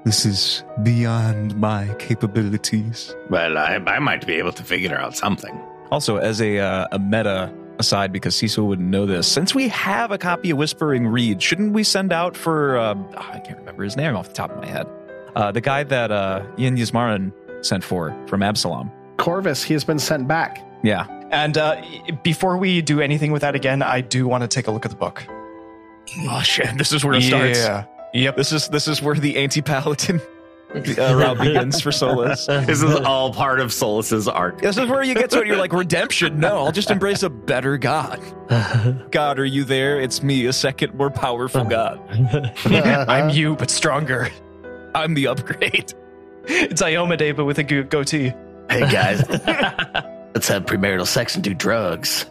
[0.09, 3.15] This is beyond my capabilities.
[3.29, 5.55] Well, I, I might be able to figure out something.
[5.91, 10.11] Also, as a uh, a meta aside, because Cecil wouldn't know this, since we have
[10.11, 13.99] a copy of Whispering Reed, shouldn't we send out for uh, I can't remember his
[13.99, 14.87] name off the top of my head,
[15.37, 17.31] uh, the guy that uh, Ian Yasmaran
[17.61, 18.91] sent for from Absalom?
[19.19, 20.67] Corvus, he has been sent back.
[20.83, 21.83] Yeah, And uh,
[22.23, 24.91] before we do anything with that again, I do want to take a look at
[24.91, 25.23] the book.
[26.31, 26.71] Oh shit!
[26.79, 27.59] This is where it starts.
[28.13, 28.23] Yeah.
[28.23, 28.37] Yep.
[28.37, 30.21] This is this is where the anti-paladin
[30.75, 30.81] uh,
[31.15, 32.47] route begins for Solus.
[32.47, 34.61] This is all part of Solus's arc.
[34.61, 35.47] This is where you get to it.
[35.47, 36.41] You're like redemption.
[36.41, 38.21] No, I'll just embrace a better God.
[39.11, 40.01] God, are you there?
[40.01, 42.01] It's me, a second more powerful God.
[42.67, 44.29] I'm you, but stronger.
[44.95, 45.93] I'm the upgrade.
[46.45, 48.33] It's Iomedae, but with a go- goatee.
[48.71, 49.23] Hey guys,
[50.35, 52.27] let's have premarital sex and do drugs.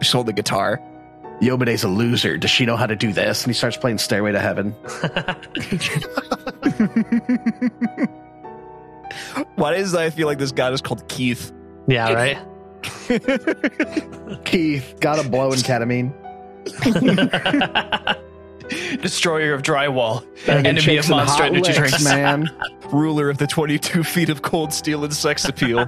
[0.00, 0.80] Just hold the guitar.
[1.42, 2.36] Iomedae's a loser.
[2.36, 3.42] Does she know how to do this?
[3.44, 4.72] And he starts playing Stairway to Heaven.
[9.54, 11.52] Why does I feel like this God is called Keith?
[11.86, 12.38] yeah, right.
[14.44, 16.12] Keith, got a blow in ketamine.
[19.00, 20.24] Destroyer of drywall.
[20.46, 22.04] Banging Enemy chicks of and monster hot energy licks, drinks.
[22.04, 22.50] man.
[22.92, 25.86] Ruler of the 22 feet of cold steel and sex appeal.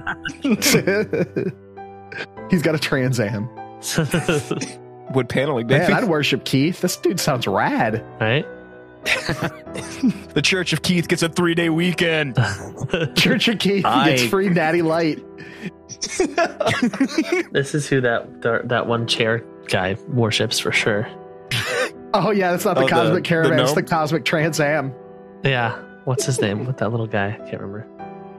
[2.49, 3.49] He's got a Trans Am.
[5.15, 5.79] Wood paneling, baby.
[5.83, 6.81] Man, I'd worship Keith.
[6.81, 8.03] This dude sounds rad.
[8.19, 8.45] right?
[10.33, 12.35] the Church of Keith gets a three day weekend.
[13.15, 15.23] Church of Keith I- gets free natty light.
[17.51, 21.07] This is who that that that one chair guy worships for sure.
[22.13, 23.59] Oh yeah, that's not the Oh, Cosmic the Caravan.
[23.59, 24.93] it's the Cosmic Trans Am.
[25.43, 25.79] Yeah.
[26.05, 26.65] What's his name?
[26.65, 27.27] With that little guy?
[27.33, 27.87] I can't remember.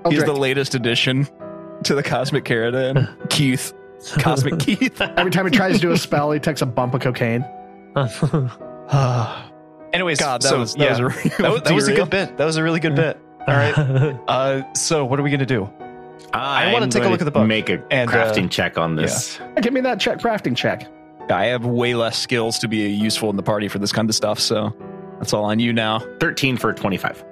[0.05, 0.27] Oh, He's Eldrick.
[0.35, 1.29] the latest addition
[1.85, 3.09] to the Cosmic Caravan.
[3.31, 3.73] Keith.
[4.19, 5.01] Cosmic Keith.
[5.01, 7.45] Every time he tries to do a spell, he takes a bump of cocaine.
[9.93, 11.95] Anyways, God, that so, was that yeah, was a real that was, that was a
[11.95, 12.37] good bit.
[12.39, 13.19] That was a really good bit.
[13.47, 14.19] All right.
[14.29, 15.69] Uh, so what are we gonna do?
[16.33, 17.47] I wanna take a look at the book.
[17.47, 19.39] Make a And, uh, crafting check on this.
[19.61, 20.89] Give me that check crafting check.
[21.31, 24.15] I have way less skills to be useful in the party for this kind of
[24.15, 24.75] stuff, so
[25.19, 26.01] that's all on you now.
[26.21, 27.25] 13 for 25.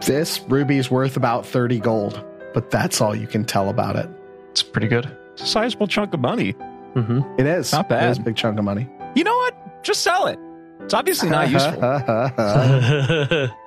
[0.00, 4.08] This ruby's worth about 30 gold, but that's all you can tell about it.
[4.50, 5.16] It's pretty good.
[5.32, 6.52] It's a sizable chunk of money.
[6.94, 7.72] hmm It is.
[7.72, 8.04] Not bad.
[8.08, 8.88] It is a big chunk of money.
[9.14, 9.82] You know what?
[9.82, 10.38] Just sell it.
[10.80, 11.80] It's obviously not useful.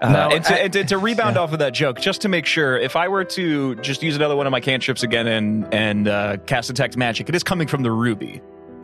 [0.00, 1.42] Uh, No, and to, I- and to, to rebound yeah.
[1.42, 4.36] off of that joke, just to make sure, if I were to just use another
[4.36, 7.82] one of my cantrips again and and uh, cast detect magic, it is coming from
[7.82, 8.40] the ruby.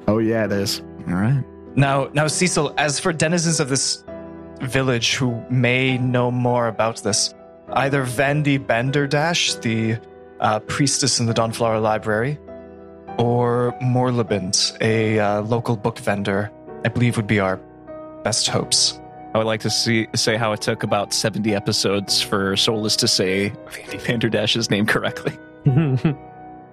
[0.09, 0.81] oh yeah, it is.
[1.07, 1.45] All right.
[1.77, 2.75] Now, now, Cecil.
[2.79, 4.03] As for denizens of this
[4.61, 7.33] village who may know more about this,
[7.75, 10.01] either Vandy Banderdash, the
[10.41, 12.39] uh, priestess in the Dawnflower Library,
[13.19, 16.51] or Morlabent, a uh, local book vendor,
[16.85, 17.57] I believe would be our
[18.25, 19.01] best hopes.
[19.35, 23.09] I would like to see say how it took about seventy episodes for Solus to
[23.09, 25.37] say Vandy Vanderdash's name correctly.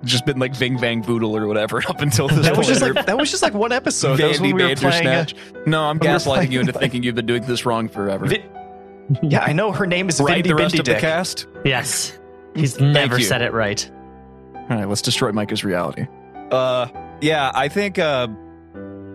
[0.04, 2.80] Just been like Ving Bang Voodle or whatever up until this That was point.
[2.80, 4.16] just like that was just like one episode.
[4.18, 5.08] That was when Vandy we were playing.
[5.08, 5.26] uh,
[5.68, 8.26] No, I'm gaslighting you into like- thinking you've been doing this wrong forever.
[8.26, 8.44] Vi-
[9.22, 11.46] yeah, I know her name is right, Vindy the rest Bindy of the cast.
[11.66, 12.18] yes.
[12.56, 13.24] He's never you.
[13.24, 13.90] said it right.
[14.56, 16.08] All right, let's destroy Micah's reality.
[16.52, 16.88] Uh,
[17.22, 18.28] yeah, I think uh,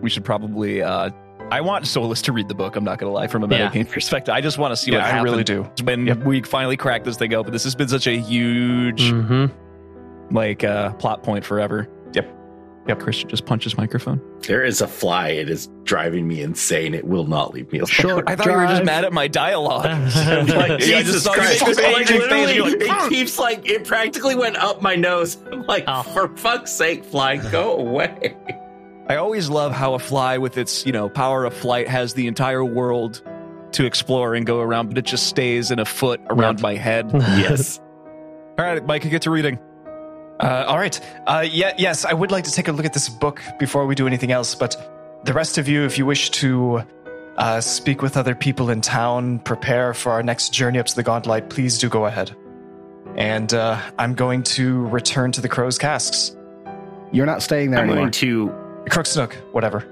[0.03, 0.82] we should probably.
[0.82, 1.11] Uh,
[1.51, 2.74] I want Solus to read the book.
[2.76, 3.70] I'm not going to lie, from a Yeah.
[3.70, 4.34] metagame perspective.
[4.34, 5.62] I just want to see Yeah, what I happens really do.
[5.84, 6.18] when Yep.
[6.24, 7.53] we finally crack this thing open.
[7.53, 9.47] This has been such a huge hmm
[10.32, 11.89] like uh, plot point forever.
[12.89, 12.99] Yep.
[12.99, 13.01] Yep.
[13.01, 14.20] Christian just punched microphone.
[14.43, 15.28] There is a fly.
[15.30, 16.95] It is driving me insane.
[16.95, 17.87] It will not leave me alone.
[17.89, 19.87] Short I thought you were just mad at my dialogue.
[19.87, 21.61] I'm like, Yeah, I Jesus just saw you Christ.
[21.61, 24.82] make this Like, angry face, literally, you're like, it keeps like, it practically went up
[24.82, 25.37] my nose.
[25.53, 26.03] I'm like, Oh.
[26.03, 28.37] for fuck's sake, fly, go away.
[29.09, 32.26] I always love how a fly with its, you know, power of flight has the
[32.26, 33.22] entire world
[33.72, 36.62] to explore and go around, but it just stays in a foot around Yep.
[36.62, 37.11] my head.
[37.12, 37.80] Yes.
[38.59, 39.59] All right, Micah, get to reading.
[40.41, 41.01] Uh, all right.
[41.26, 43.95] Uh, yeah, yes, I would like to take a look at this book before we
[43.95, 44.55] do anything else.
[44.55, 44.76] But
[45.24, 46.82] the rest of you, if you wish to
[47.39, 51.03] uh, speak with other people in town, prepare for our next journey up to the
[51.03, 52.37] Gauntlet, please do go ahead.
[53.16, 56.37] And uh, I'm going to return to the Crow's Casks,
[57.12, 58.05] You're not staying there I'm anymore.
[58.05, 58.49] going to,
[58.91, 59.87] Crooksnook, whatever.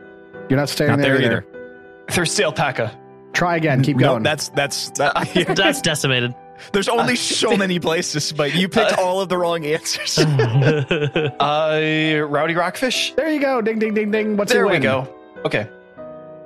[0.50, 1.46] You're not staying Not there, there either.
[1.48, 2.04] either.
[2.10, 2.98] Thirsty Alpaca.
[3.32, 3.82] Try again.
[3.82, 4.02] Keep going.
[4.06, 4.22] No, going.
[4.24, 5.54] that's that's that, yeah.
[5.54, 6.34] That's decimated.
[6.72, 10.18] There's only so many places, but you picked all of the wrong answers.
[11.44, 13.12] Uh, Rowdy Rockfish.
[13.14, 13.60] there you go.
[13.60, 14.36] Ding, ding, ding, ding.
[14.36, 15.08] What's there we go.
[15.44, 15.68] Okay.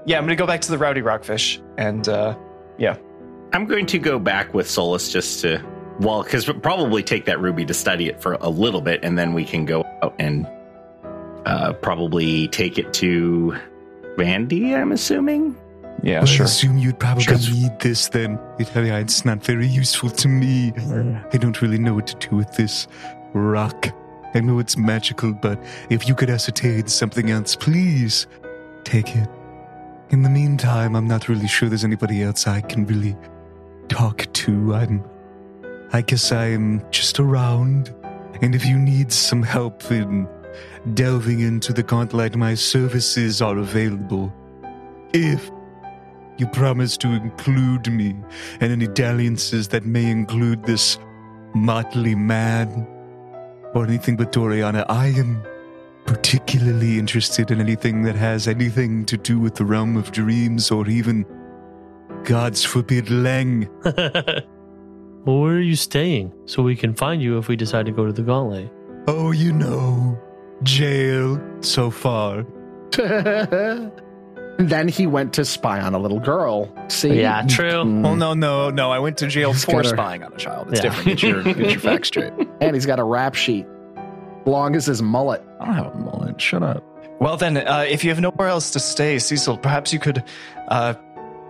[0.07, 1.61] Yeah, I'm going to go back to the Rowdy Rockfish.
[1.77, 2.37] And uh,
[2.79, 2.97] yeah.
[3.53, 5.63] I'm going to go back with Solus just to,
[6.01, 9.19] well, because we'll probably take that ruby to study it for a little bit, and
[9.19, 10.47] then we can go out and
[11.47, 13.57] uh, probably take it to
[14.17, 14.75] Randy.
[14.75, 15.57] I'm assuming.
[16.03, 16.47] Yeah, Well, sure.
[16.47, 18.39] I assume you'd probably Because- need this then.
[18.59, 20.73] It, it's not very useful to me.
[21.33, 22.87] I don't really know what to do with this
[23.33, 23.89] rock.
[24.35, 25.59] I know it's magical, but
[25.91, 28.27] if you could ascertain something else, please
[28.85, 29.29] take it.
[30.11, 33.17] In the meantime, I'm not really sure there's anybody else I can really
[33.89, 34.75] talk to.
[34.75, 35.03] I'm.
[35.93, 37.95] I guess I'm just around.
[38.43, 40.29] And if you need some help in
[40.95, 44.33] delving into the gauntlet, my services are available.
[45.13, 45.51] If
[46.39, 48.17] you promised to include me
[48.61, 50.99] in any dalliances that may include this
[51.55, 52.87] motley man
[53.75, 54.87] or anything but Doriana.
[54.89, 55.43] I am
[56.07, 60.89] particularly interested in anything that has anything to do with the realm of dreams or
[60.89, 61.27] even
[62.25, 63.69] God's forbid Leng.
[65.27, 68.07] well, where are you staying so we can find you if we decide to go
[68.07, 68.71] to the gauntlet?
[69.07, 70.19] Oh, you know,
[70.63, 72.47] jail so far.
[74.59, 76.69] then he went to spy on a little girl.
[76.89, 77.21] See?
[77.21, 77.71] Yeah, true.
[77.85, 78.03] Mm.
[78.03, 78.91] well, no, no, no.
[78.91, 80.69] I went to jail He's for spying on a child.
[80.73, 80.91] It's Yeah.
[80.91, 81.07] different.
[81.07, 82.33] Get your, get your facts straight.
[82.61, 83.67] And he's got a rap sheet.
[84.47, 85.45] Long as his mullet.
[85.61, 86.41] I don't have a mullet.
[86.41, 86.83] Shut up.
[87.21, 90.23] Well, then, uh, if you have nowhere else to stay, Cecil, perhaps you could
[90.69, 90.95] uh,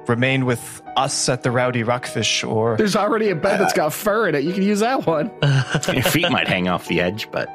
[0.06, 2.76] remain with us at the Rowdy Rockfish or.
[2.76, 4.44] There's already a bed that's got fur in it.
[4.44, 5.30] You can use that one.
[5.94, 7.48] Your feet might hang off the edge, but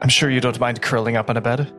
[0.00, 1.72] I'm sure you don't mind curling up on a bed.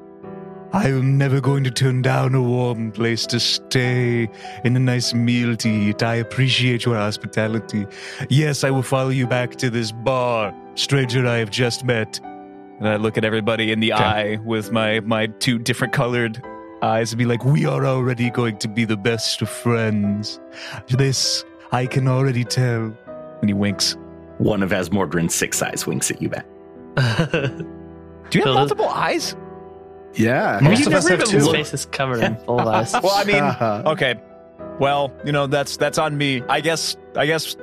[0.73, 4.29] I am never going to turn down a warm place to stay
[4.65, 6.03] and a nice meal to eat.
[6.03, 7.85] I appreciate your hospitality.
[8.29, 12.19] Yes, I will follow you back to this bar, stranger I have just met.
[12.79, 14.03] And I look at everybody in the Okay.
[14.03, 16.41] eye with my my two different colored
[16.81, 20.41] eyes and be like, We are already going to be the best of friends.
[20.89, 22.93] This I can already tell.
[23.41, 23.95] and he winks.
[24.39, 26.45] One of Asmordran's six eyes winks at you back.
[27.31, 29.35] Do you have multiple eyes?
[30.15, 30.59] Yeah.
[30.61, 31.53] Most You've of us never have even- His two.
[31.53, 32.93] face is covered in full of eyes.
[32.93, 33.43] Well, I mean,
[33.93, 34.15] okay.
[34.79, 36.41] Well, you know that's that's on me.
[36.49, 36.95] I guess.
[37.15, 37.55] I guess.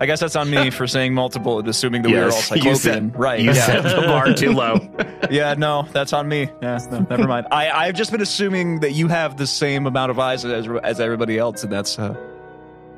[0.00, 2.50] I guess that's on me for saying multiple and assuming that we were all Yes,
[2.50, 3.10] you cyclopean.
[3.12, 3.38] set- right?
[3.40, 3.66] You yeah.
[3.66, 4.78] set the bar too low.
[5.30, 5.54] yeah.
[5.54, 6.48] No, that's on me.
[6.62, 6.78] Yeah.
[6.90, 7.46] No, never mind.
[7.52, 11.00] I I've just been assuming that you have the same amount of eyes as as
[11.00, 11.98] everybody else, and that's.
[11.98, 12.14] uh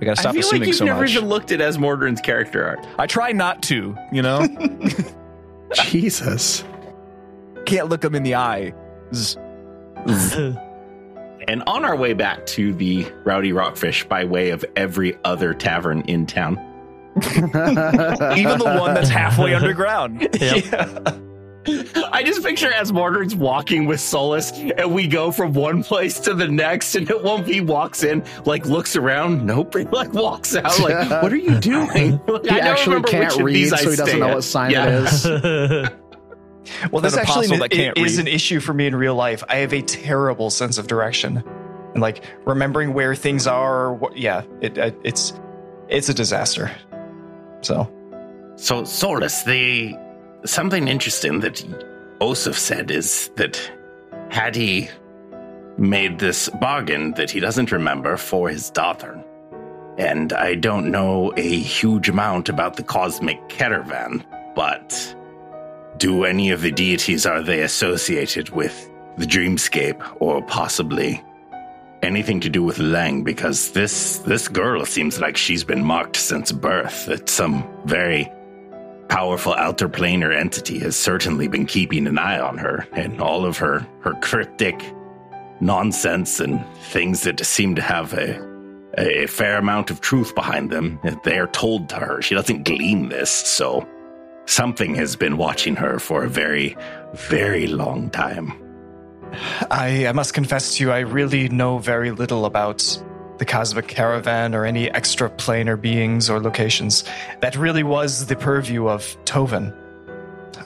[0.01, 1.11] I gotta I stop feel like assuming you've so never much.
[1.13, 2.87] even looked at Asmordran's character art.
[2.99, 3.97] I try not to.
[4.13, 4.47] You know,
[5.85, 6.65] Jesus.
[7.65, 8.73] Can't look them in the eye.
[11.49, 16.03] And on our way back to the Rowdy Rockfish by way of every other tavern
[16.03, 16.57] in town,
[17.17, 20.29] Even the one that's halfway underground.
[20.41, 21.19] Yep.
[22.13, 26.47] I just picture Asmordran's walking with Solus, and we go from one place to the
[26.47, 30.79] next, and at one he walks in, like looks around, nope, he like walks out,
[30.79, 32.21] like, what are you doing?
[32.29, 34.21] Like, He I don't actually remember can't which of read, these so I he doesn't
[34.21, 34.87] know what sign Yeah.
[34.89, 35.89] it is.
[36.91, 38.27] Well, this An actually that can't is read.
[38.27, 39.43] an issue for me in real life.
[39.49, 41.43] I have a terrible sense of direction,
[41.95, 43.93] and like remembering where things are.
[43.93, 45.33] What, yeah, it, it it's
[45.89, 46.71] it's a disaster.
[47.63, 47.91] So
[48.57, 49.97] So, Solus, the
[50.45, 51.65] something interesting that
[52.21, 53.59] Oseph said is that
[54.31, 54.89] had he
[55.79, 59.23] made this bargain that he doesn't remember for his daughter,
[59.99, 65.17] and I don't know a huge amount about the cosmic caravan, but
[66.03, 71.23] do any of the deities are they associated with the dreamscape or possibly
[72.03, 76.51] anything to do with Leng because this this girl seems like she's been marked since
[76.51, 78.29] birth that some very
[79.09, 83.57] powerful outer planar entity has certainly been keeping an eye on her and all of
[83.59, 84.83] her her cryptic
[85.61, 88.43] nonsense and things that seem to have a
[88.99, 92.21] a fair amount of truth behind them they are told to her.
[92.21, 93.89] She doesn't glean this so
[94.47, 96.77] something has been watching her for a very
[97.15, 98.53] very long time
[99.71, 103.03] I, I must confess to you, I really know very little about
[103.39, 107.05] the cosmic caravan or any extra planar beings or locations.
[107.41, 109.77] That really was the purview of Tovin.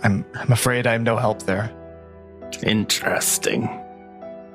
[0.02, 1.72] I'm I'm afraid I'm no help there.
[2.62, 3.68] interesting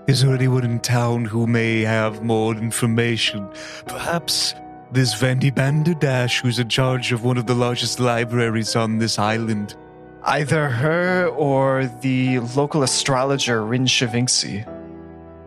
[0.07, 3.49] Is there anyone in town who may have more information?
[3.87, 4.53] Perhaps
[4.91, 9.75] this Vandy Banderdash, who's in charge of one of the largest libraries on this island.
[10.23, 14.67] Either her or the local astrologer Wrin Sivinxi.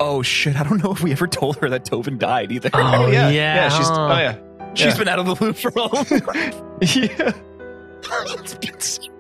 [0.01, 0.57] Oh shit!
[0.59, 2.70] I don't know if we ever told her that Tovin died either.
[2.72, 3.28] Oh, yeah.
[3.28, 4.07] yeah, she's huh.
[4.12, 4.36] oh yeah,
[4.74, 4.99] She's Yeah.
[4.99, 6.07] been out of the loop for a long
[6.80, 7.32] yeah.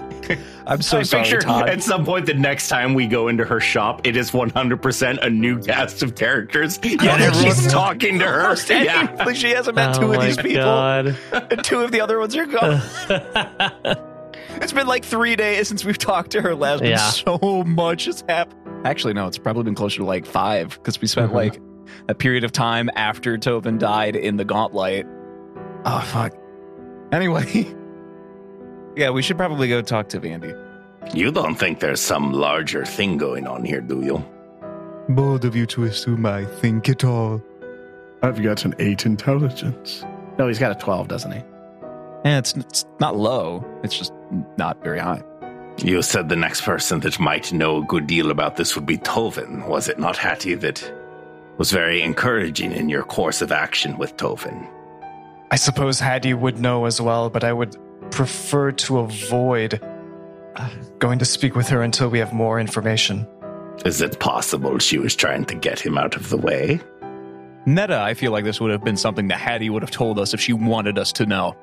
[0.66, 1.68] I'm so I sorry, picture Todd.
[1.68, 5.28] at some point the next time we go into her shop, it is 100% a
[5.30, 6.78] new cast of characters.
[6.82, 8.54] and everyone's she's- talking to her.
[8.70, 8.82] yeah.
[9.26, 9.32] Yeah.
[9.34, 11.16] she hasn't met Oh two of my these people, God.
[11.32, 12.80] and two of the other ones are gone.
[14.60, 16.82] it's been like three days since we've talked to her last.
[16.82, 16.96] Yeah.
[17.10, 18.86] so much has happened.
[18.86, 21.34] Actually, no, it's probably been closer to like five because we spent Mhm.
[21.34, 21.60] like
[22.08, 25.06] a period of time after Tovin died in the Gauntlet.
[25.84, 26.32] Oh fuck.
[27.12, 27.74] Anyway,
[28.96, 30.54] yeah, we should probably go talk to Vandy.
[31.12, 34.24] you don't think there's some larger thing going on here do you
[35.08, 37.42] Bold of you to assume I think it all.
[38.22, 40.02] I've got an eight intelligence.
[40.38, 41.42] No, he's got a 12, doesn't he?
[42.24, 43.62] Yeah, it's, it's not low.
[43.82, 44.14] It's just
[44.56, 45.22] not very high.
[45.78, 48.96] You said the next person that might know a good deal about this would be
[48.96, 49.68] Tovin.
[49.68, 50.90] Was it not Hattie that
[51.58, 54.66] was very encouraging in your course of action with Tovin?
[55.50, 57.76] I suppose Hattie would know as well, but I would
[58.10, 59.80] prefer to avoid
[60.56, 63.26] uh, going to speak with her until we have more information.
[63.84, 66.80] Is it possible she was trying to get him out of the way?
[67.66, 70.34] Meta, I feel like this would have been something that Hattie would have told us
[70.34, 71.56] if she wanted us to know.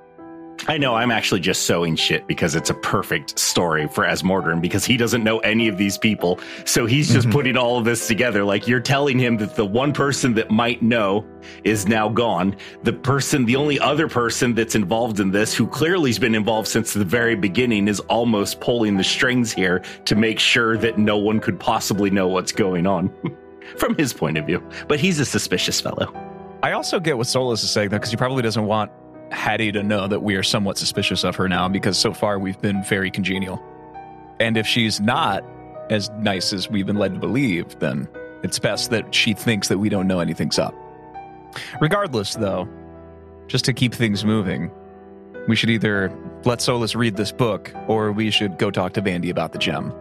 [0.68, 4.86] I know I'm actually just sowing shit because it's a perfect story for Asmordran because
[4.86, 6.40] he doesn't know any of these people.
[6.66, 7.32] So he's just Mhm.
[7.32, 8.44] putting all of this together.
[8.44, 11.26] Like you're telling him that the one person that might know
[11.64, 12.56] is now gone.
[12.84, 16.68] The person, the only other person that's involved in this, who clearly has been involved
[16.68, 21.18] since the very beginning, is almost pulling the strings here to make sure that no
[21.18, 23.10] one could possibly know what's going on
[23.78, 24.62] from his point of view.
[24.88, 26.14] But he's a suspicious fellow.
[26.62, 28.92] I also get what Solus is saying, though, because he probably doesn't want
[29.32, 32.60] Hattie to know that we are somewhat suspicious of her now, because so far we've
[32.62, 33.62] been very congenial.
[34.40, 35.44] And if she's not
[35.90, 38.08] as nice as we've been led to believe, then
[38.44, 40.74] it's best that she thinks that we don't know anything's up.
[41.80, 42.68] Regardless, though,
[43.48, 44.72] just to keep things moving,
[45.48, 46.12] we should either
[46.46, 49.94] let Solus read this book or we should go talk to Vandy about the gem.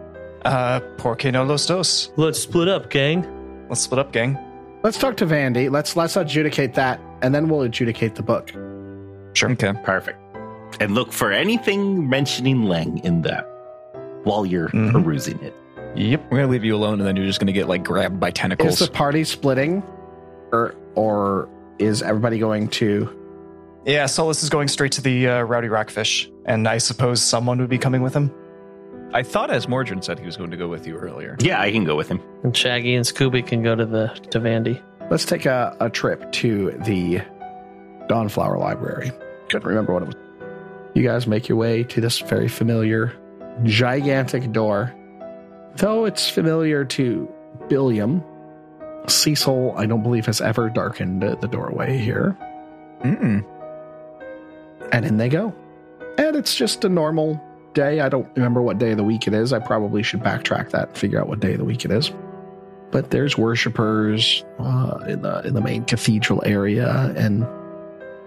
[0.43, 2.11] Uh, por que no los dos.
[2.15, 3.27] Let's split up, gang.
[3.69, 4.37] Let's split up, gang.
[4.83, 5.69] Let's talk to Vandy.
[5.69, 8.51] Let's let's adjudicate that, and then we'll adjudicate the book.
[9.33, 9.51] Sure.
[9.51, 9.73] Okay.
[9.83, 10.17] Perfect.
[10.79, 13.47] And look for anything mentioning Leng in that
[14.23, 14.91] while you're Mhm.
[15.03, 15.53] perusing it.
[15.95, 16.31] Yep.
[16.31, 18.79] We're gonna leave you alone, and then you're just gonna get like grabbed by tentacles.
[18.81, 19.83] Is the party splitting,
[20.51, 23.09] or or is everybody going to?
[23.85, 27.69] Yeah, Solus is going straight to the uh, Rowdy Rockfish, and I suppose someone would
[27.69, 28.31] be coming with him.
[29.13, 31.35] I thought Asmordran said he was going to go with you earlier.
[31.41, 32.21] Yeah, I can go with him.
[32.43, 34.79] And Shaggy and Scooby can go to the to Vandy.
[35.09, 37.21] Let's take a, a trip to the
[38.11, 39.09] Dawnflower Library.
[39.47, 40.15] Couldn't remember what it was.
[40.95, 43.13] You guys make your way to this very familiar,
[43.63, 44.93] gigantic door.
[45.77, 47.33] Though it's familiar to
[47.69, 48.21] Billiam,
[49.07, 52.37] Cecil, I don't believe, has ever darkened the doorway here.
[52.99, 53.45] Mm-mm.
[54.91, 55.55] And in they go.
[56.17, 57.41] And it's just a normal
[57.73, 58.01] day.
[58.01, 59.53] I don't remember what day of the week it is.
[59.53, 62.11] I probably should backtrack that and figure out what day of the week it is.
[62.91, 67.47] But there's worshippers uh, in the in the main cathedral area, and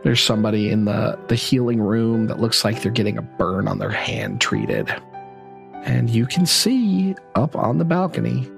[0.04, 3.78] there's somebody in the the healing room that looks like they're getting a burn on
[3.78, 4.94] their hand treated.
[5.82, 8.48] And you can see up on the balcony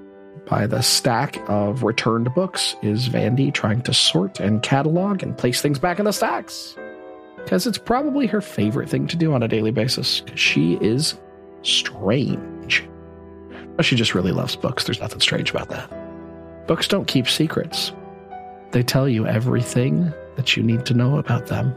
[0.47, 5.61] by the stack of returned books is Vandy trying to sort and catalog and place
[5.61, 6.76] things back in the stacks
[7.36, 10.22] because it's probably her favorite thing to do on a daily basis.
[10.34, 11.16] She is
[11.62, 12.88] strange.
[13.76, 14.84] But she just really loves books.
[14.84, 16.66] There's nothing strange about that.
[16.66, 17.92] Books don't keep secrets,
[18.73, 21.75] they tell you everything that you need to know about them.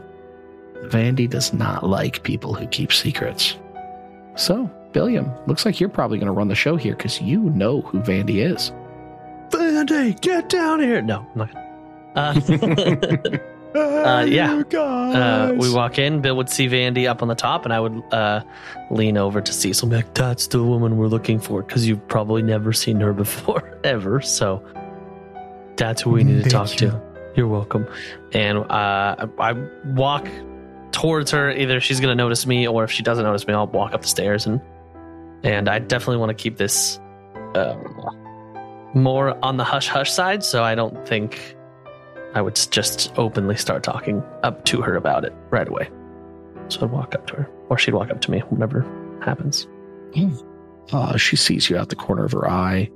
[0.84, 3.56] Vandy does not like people who keep secrets.
[4.36, 7.82] So, Billiam, looks like you're probably going to run the show here because you know
[7.82, 8.72] who Vandy is.
[9.50, 11.02] Vandy, get down here!
[11.02, 11.52] No, I'm not.
[11.54, 13.30] Gonna.
[13.34, 13.38] Uh,
[13.72, 14.62] Uh, yeah.
[14.74, 16.20] uh, we walk in.
[16.20, 18.42] Bill would see Vandy up on the top, and I would uh,
[18.90, 19.86] lean over to Cecil.
[19.86, 23.12] and be Like, That's the woman we're looking for because you've probably never seen her
[23.12, 24.20] before, ever.
[24.20, 24.64] So
[25.80, 26.90] that's who we need to Thank talk you.
[26.90, 27.02] to.
[27.34, 27.88] You're welcome.
[28.32, 29.52] And uh, I,
[29.86, 30.28] walk
[30.92, 31.50] towards her.
[31.50, 34.02] Either she's going to notice me, or if she doesn't notice me, I'll walk up
[34.02, 34.46] the stairs.
[34.46, 34.60] And
[35.42, 37.00] and I definitely want to keep this
[37.54, 37.82] um,
[38.94, 40.44] more on the hush hush side.
[40.44, 41.56] So I don't think
[42.34, 45.88] I would just openly start talking up to her about it right away.
[46.68, 48.82] So I'd walk up to her, or she'd walk up to me, whatever
[49.24, 49.66] happens.
[50.92, 52.90] Uh, she sees you out the corner of her eye,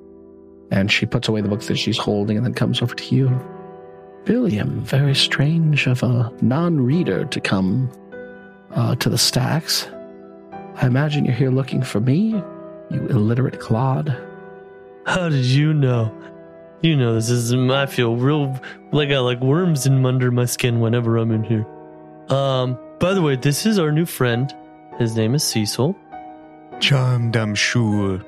[0.71, 3.29] and she puts away the books that she's holding and then comes over to you.
[4.25, 7.91] Billiam, very strange of a non reader to come
[8.73, 9.87] uh, to the stacks.
[10.77, 12.31] I imagine you're here looking for me,
[12.91, 14.17] you illiterate clod.
[15.07, 16.12] How did you know?
[16.83, 18.61] You know this is I feel real
[18.93, 21.67] like I like worms in under my skin whenever I'm in here.
[22.29, 24.53] Um, by the way, this is our new friend.
[24.99, 25.97] His name is Cecil.
[26.81, 28.23] Charmed, I'm sure.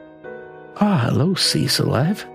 [0.79, 1.95] Ah, hello, Cecil.
[1.95, 2.27] I've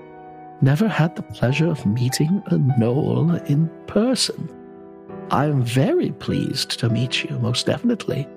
[0.62, 4.50] never had the pleasure of meeting a gnoll in person.
[5.30, 8.28] I am very pleased to meet you, most definitely.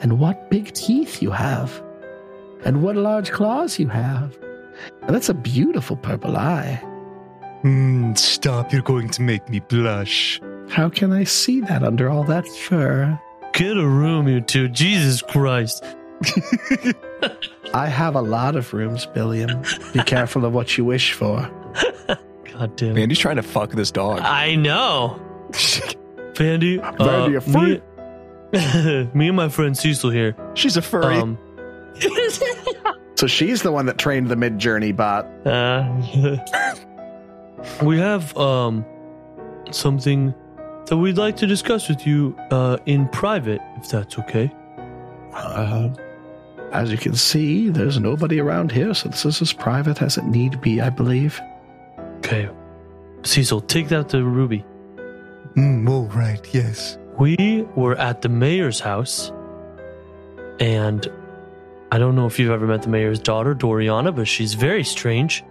[0.00, 1.82] And what big teeth you have.
[2.64, 4.38] And what large claws you have.
[5.02, 6.80] And that's a beautiful purple eye.
[7.64, 10.40] Mm, stop, you're going to make me blush.
[10.68, 13.18] How can I see that under all that fur?
[13.52, 14.68] Get a room, you two.
[14.68, 15.84] Jesus Christ.
[17.72, 19.62] I have a lot of rooms, Billiam.
[19.92, 21.50] Be careful of what you wish for.
[22.52, 22.96] God damn.
[22.96, 23.08] it.
[23.08, 24.20] Vandy's trying to fuck this dog.
[24.20, 25.20] I know.
[25.52, 26.78] Vandy.
[26.80, 27.82] Vandy, a freak.
[28.52, 30.36] Me, me and my friend Cecil here.
[30.54, 31.16] She's a furry.
[31.16, 31.38] Um,
[33.16, 35.24] So she's the one that trained the Midjourney bot.
[35.46, 35.88] Uh,
[37.82, 38.84] we have um
[39.70, 40.34] something
[40.86, 44.52] that we'd like to discuss with you uh, in private, if that's okay.
[45.32, 45.88] Uh,
[46.74, 50.24] as you can see, there's nobody around here, so this is as private as it
[50.24, 51.40] need be, I believe.
[52.18, 52.48] Okay.
[53.22, 54.64] Cecil, take that to Ruby.
[55.56, 56.98] Mm, all right, yes.
[57.18, 59.30] We were at the mayor's house,
[60.58, 61.06] and
[61.92, 65.44] I don't know if you've ever met the mayor's daughter, Doriana, but she's very strange.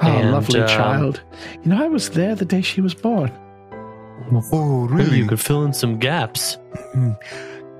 [0.00, 1.20] Oh, And, lovely um, child.
[1.62, 3.30] You know, I was there the day she was born.
[4.52, 5.18] Oh, Maybe really?
[5.18, 6.56] you could fill in some gaps.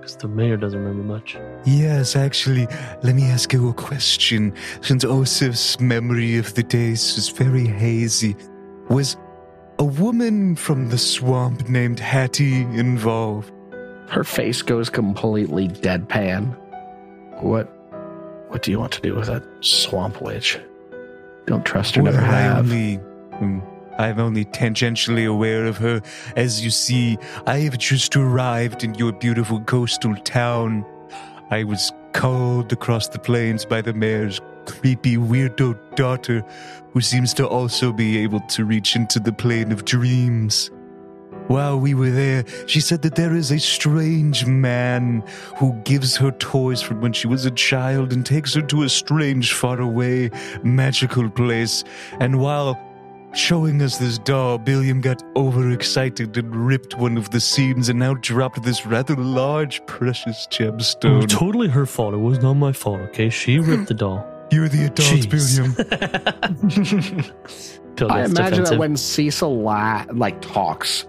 [0.09, 1.37] Because the mayor doesn't remember much.
[1.67, 2.67] Yes, actually,
[3.03, 4.55] let me ask you a question.
[4.81, 8.35] Since Oseph's memory of the days is very hazy,
[8.89, 9.19] was
[9.79, 13.53] a woman from the swamp named Hattie involved?
[14.09, 16.57] Her face goes completely deadpan.
[17.43, 17.67] What?
[18.49, 20.59] What do you want to do with that swamp witch?
[21.45, 22.59] Don't trust her, Well, never I have.
[22.61, 22.97] only,
[23.43, 23.63] mm,
[23.99, 26.01] I'm only tangentially aware of her.
[26.37, 30.87] As you see, I have just arrived in your beautiful coastal town.
[31.51, 36.45] I was called across the plains by the mayor's creepy weirdo daughter,
[36.93, 40.71] who seems to also be able to reach into the plane of dreams.
[41.49, 45.25] While we were there, she said that there is a strange man
[45.57, 48.89] who gives her toys from when she was a child and takes her to a
[48.89, 50.31] strange, faraway,
[50.63, 51.85] magical place.
[52.21, 52.79] And while
[53.35, 58.13] showing us this doll, Billiam got overexcited and ripped one of the seams and now
[58.15, 61.23] dropped this rather large, precious It was gemstone.
[61.23, 62.15] Oh, totally her fault.
[62.15, 63.31] It was not my fault, okay?
[63.31, 64.25] She ripped the doll.
[64.51, 65.29] You're the adult, Jeez.
[65.29, 65.75] Billiam.
[67.97, 68.65] Bill I gets imagine defensive.
[68.71, 71.07] that when Cecil la- like talks,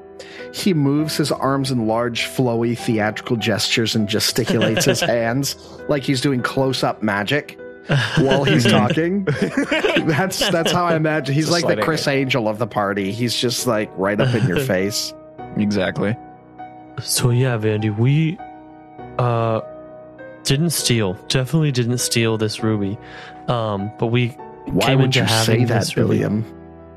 [0.54, 5.56] he moves his arms in large, flowy, theatrical gestures and gesticulates his hands
[5.88, 7.59] like he's doing close-up magic
[8.20, 9.24] while he's talking.
[10.06, 11.34] that's that's how I imagine.
[11.36, 12.12] He's Just like the Chris it.
[12.12, 13.12] Angel of the party.
[13.12, 15.14] He's just like right up in your face.
[15.58, 16.16] Exactly.
[17.02, 18.38] So yeah, Vandy, we
[19.18, 19.62] uh
[20.44, 21.14] didn't steal.
[21.28, 22.98] Definitely didn't steal this ruby.
[23.48, 24.30] Um, but we
[24.66, 26.46] Why Came would into you say that, this really- Billiam?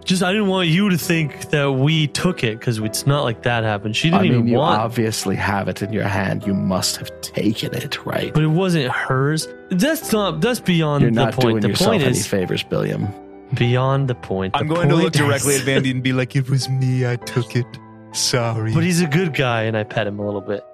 [0.05, 3.42] Just I didn't want you to think that we took it because it's not like
[3.42, 3.94] that happened.
[3.96, 6.44] She didn't I mean, even you want obviously have it in your hand.
[6.46, 8.32] You must have taken it, right?
[8.34, 9.46] but it wasn't hers.
[9.70, 11.42] That's not that's beyond You're the not point.
[11.48, 13.09] doing The yourself point any is favors, Billiam.
[13.55, 14.57] beyond the point.
[14.57, 16.68] I'm The going to look point directly is- at Vandy and be like, it was
[16.68, 17.66] me, I took it.
[18.12, 18.74] Sorry.
[18.74, 20.64] But he's a good guy, and I pet him a little bit.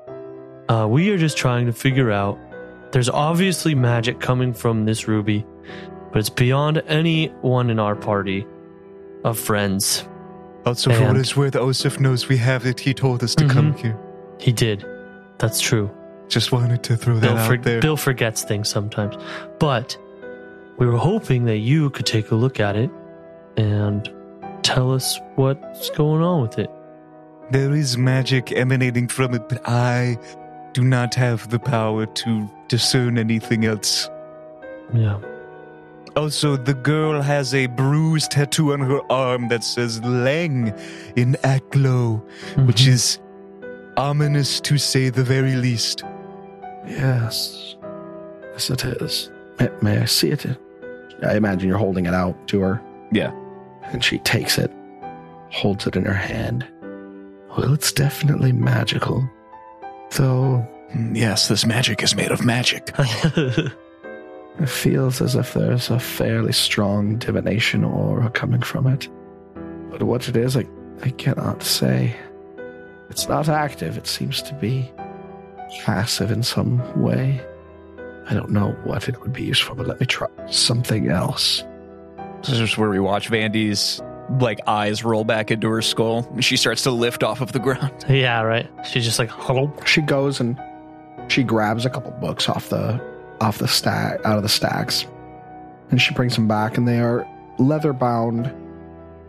[0.69, 2.37] Uh, we are just trying to figure out.
[2.91, 5.45] There's obviously magic coming from this ruby,
[6.13, 8.47] but it's beyond anyone in our party
[9.25, 10.07] of friends.
[10.67, 12.79] also, for what and- it's worth, Oseph knows we have it.
[12.81, 13.79] He told us to come Mhm.
[13.79, 13.97] here.
[14.39, 14.85] He did.
[15.39, 15.91] That's true.
[16.29, 17.81] Just wanted to throw that Bill, out for- there.
[17.81, 19.17] Bill forgets things sometimes,
[19.59, 19.97] but
[20.77, 22.91] we were hoping that you could take a look at it
[23.57, 24.11] and
[24.63, 26.71] tell us what's going on with it.
[27.51, 30.19] There is magic emanating from it, but I
[30.75, 34.11] do not have the power to discern anything else.
[34.93, 35.17] Yeah.
[36.17, 40.77] Also, the girl has a bruised tattoo on her arm that says Leng
[41.17, 42.23] in Aklo,
[42.67, 42.89] which Mhm.
[42.89, 43.19] is
[43.97, 46.05] ominous to say the very least.
[46.87, 47.77] Yes.
[48.53, 49.31] Yes, it is.
[49.61, 50.47] May, may I see it?
[51.23, 52.81] I imagine you're holding it out to her.
[53.13, 53.31] Yeah.
[53.93, 54.71] And she takes it,
[55.51, 56.65] holds it in her hand.
[57.57, 59.29] Well, it's definitely magical.
[60.17, 62.91] Though Mm, Yes, this magic is made of magic.
[64.61, 69.09] it feels as if there's a fairly strong divination aura coming from it.
[69.91, 70.65] But what it is, I,
[71.03, 72.17] I cannot say.
[73.11, 74.91] It's not active, it seems to be
[75.85, 77.41] passive in some way.
[78.29, 81.65] I don't know what it would be used for, but let me try something else.
[82.43, 84.03] This is where we watch Vandy's
[84.41, 86.29] like eyes roll back into her skull.
[86.33, 87.93] and She starts to lift off of the ground.
[88.09, 88.69] yeah, right.
[88.85, 89.73] She's just like, hello.
[89.87, 90.61] She goes and
[91.29, 93.01] she grabs a couple books off the
[93.41, 95.07] off the stack out of the stacks,
[95.91, 97.27] and she brings them back, and they are
[97.59, 98.53] leather bound,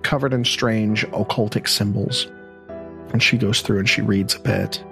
[0.04, 2.28] covered in strange occultic symbols.
[3.12, 4.84] And she goes through and she reads a bit.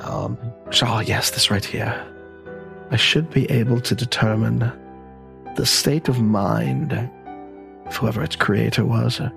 [0.00, 0.36] Um,
[0.70, 2.04] so, oh yes, this right here.
[2.90, 4.72] I should be able to determine
[5.56, 6.92] the state of mind
[7.86, 9.32] of whoever its creator was, or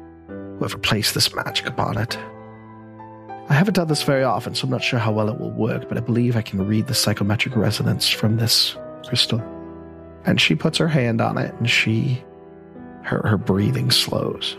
[0.57, 2.17] whoever placed this magic upon it.
[3.47, 5.87] I haven't done this very often, so I'm not sure how well it will work,
[5.87, 8.75] but I believe I can read the psychometric resonance from this
[9.07, 9.41] crystal.
[10.25, 12.23] And she puts her hand on it and she
[13.03, 14.57] her her breathing slows.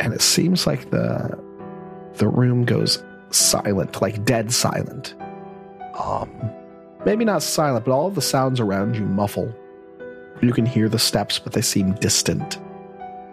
[0.00, 1.38] And it seems like the
[2.14, 5.14] the room goes silent, like dead silent.
[5.98, 6.30] Um
[7.04, 9.54] maybe not silent, but all the sounds around you muffle.
[10.40, 12.58] You can hear the steps, but they seem distant.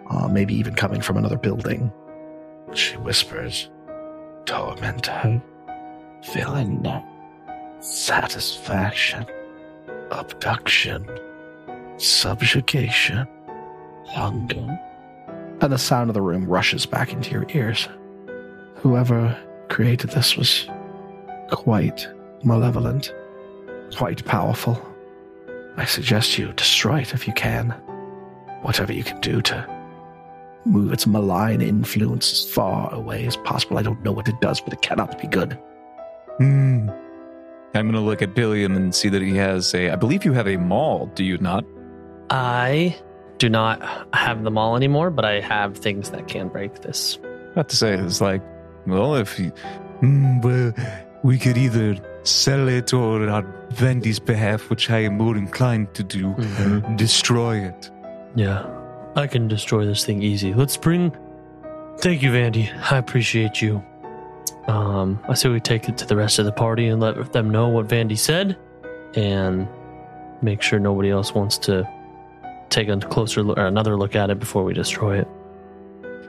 [0.08, 1.92] Uh, maybe even coming from another building.
[2.72, 3.68] She whispers,
[4.44, 5.42] torment, tormentor,
[6.32, 7.02] villain,
[7.80, 9.26] satisfaction,
[10.10, 11.06] abduction,
[11.98, 13.26] subjugation,
[14.06, 14.78] hunger.
[15.60, 17.88] And the sound of the room rushes back into your ears.
[18.76, 19.38] Whoever
[19.68, 20.66] created this was
[21.50, 22.08] quite
[22.42, 23.12] malevolent,
[23.96, 24.80] quite powerful.
[25.76, 27.70] I suggest you destroy it if you can.
[28.62, 29.80] Whatever you can do to
[30.64, 33.78] move its malign influence as far away as possible.
[33.78, 35.58] I don't know what it does, but it cannot be good.
[36.38, 36.88] Hmm.
[37.74, 39.90] I'm going to look at Billiam and see that he has a.
[39.90, 41.64] I believe you have a mall, do you not?
[42.30, 42.96] I
[43.38, 43.80] do not
[44.14, 47.18] have the mall anymore, but I have things that can break this.
[47.52, 48.42] About to say, it's like,
[48.86, 49.52] well, if you,
[50.00, 50.72] Hmm, well,
[51.22, 56.02] we could either sell it or on Vendy's behalf, which I am more inclined to
[56.02, 56.96] do, Mhm.
[56.96, 57.90] destroy it.
[58.34, 58.64] Yeah,
[59.16, 60.54] I can destroy this thing easy.
[60.54, 61.12] Let's bring.
[61.98, 62.70] Thank you, Vandy.
[62.90, 63.82] I appreciate you.
[64.70, 67.50] Um, I say we take it to the rest of the party and let them
[67.50, 68.56] know what Vandy said,
[69.14, 69.66] and
[70.42, 71.88] make sure nobody else wants to
[72.68, 75.28] take a closer look or another look at it before we destroy it.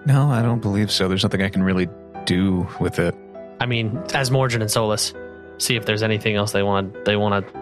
[0.07, 1.07] No, I don't believe so.
[1.07, 1.87] There's nothing I can really
[2.25, 3.13] do with it.
[3.59, 5.13] I mean, Asmordran and Solus,
[5.59, 7.05] see if there's anything else they want.
[7.05, 7.59] They want to,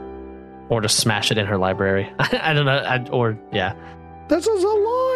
[0.70, 2.10] or just smash it in her library.
[2.20, 2.72] I don't know.
[2.72, 3.76] I, or yeah,
[4.30, 4.68] This is a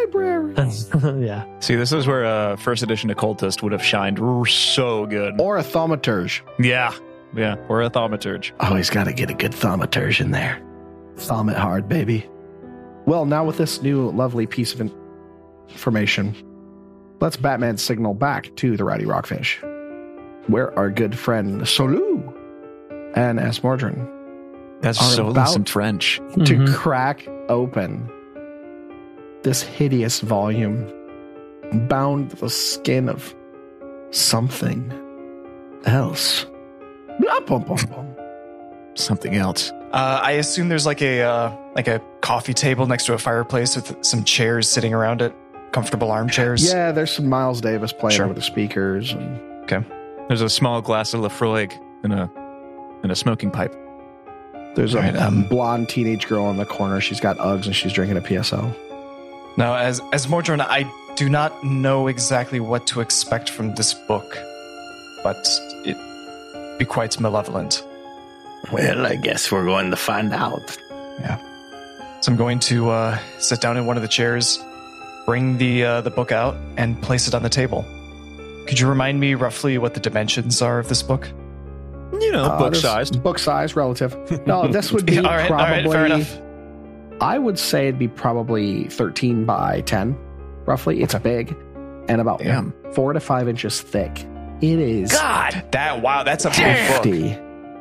[0.05, 0.53] library.
[1.25, 1.45] yeah.
[1.59, 5.39] See, this is where uh, first edition occultist would have shined r- so good.
[5.39, 6.41] Or a thaumaturge.
[6.59, 6.93] yeah,
[7.35, 8.51] yeah, or a thaumaturge.
[8.59, 10.61] Always got to get a good thaumaturge in there.
[11.17, 12.29] Thumb it hard, baby.
[13.05, 14.93] Well, now with this new lovely piece of in-
[15.69, 16.35] information,
[17.19, 19.59] let's Batman signal back to the Rowdy Rockfish,
[20.47, 22.31] where our good friend Solu
[23.15, 24.09] and Asmordran
[24.81, 26.17] That's Are so about- some French.
[26.17, 26.73] to Mhm.
[26.73, 28.09] crack open
[29.43, 30.91] this hideous volume
[31.87, 33.33] bound to the skin of
[34.11, 34.91] something
[35.85, 36.45] else.
[37.19, 38.15] Blah, bum, bum, bum.
[38.95, 39.71] Something else.
[39.91, 43.75] Uh, I assume there's like a uh, like a coffee table next to a fireplace
[43.75, 45.33] with some chairs sitting around it,
[45.71, 46.63] comfortable armchairs.
[46.71, 48.25] Yeah, there's some Miles Davis playing Sure.
[48.25, 49.11] over the speakers.
[49.13, 49.83] And Okay.
[50.27, 51.71] There's a small glass of Laphroaig
[52.03, 52.29] and a
[53.03, 53.75] and a smoking pipe.
[54.75, 56.99] there's a Right, um, blonde teenage girl in the corner.
[57.01, 58.73] She's got Uggs and she's drinking a PSL.
[59.57, 64.37] Now, as Asmordran, I do not know exactly what to expect from this book,
[65.23, 65.47] but
[65.85, 65.97] it
[66.79, 67.85] be quite malevolent.
[68.71, 70.77] Well, I guess we're going to find out.
[71.19, 71.37] Yeah.
[72.21, 74.57] So I'm going to uh, sit down in one of the chairs,
[75.25, 77.83] bring the uh, the book out, and place it on the table.
[78.67, 81.27] Could you remind me roughly what the dimensions are of this book?
[82.13, 83.21] You know, Uh, book there's- sized.
[83.21, 84.15] Book size, relative.
[84.47, 85.65] No, this would be all right, probably.
[85.65, 86.37] all right, fair enough.
[87.21, 90.17] I would say it'd be probably 13 by 10,
[90.65, 91.01] roughly.
[91.01, 91.55] It's big
[92.09, 92.73] and about Damn.
[92.93, 94.25] four to five inches thick.
[94.61, 97.05] It is God, that wow, that's a big book.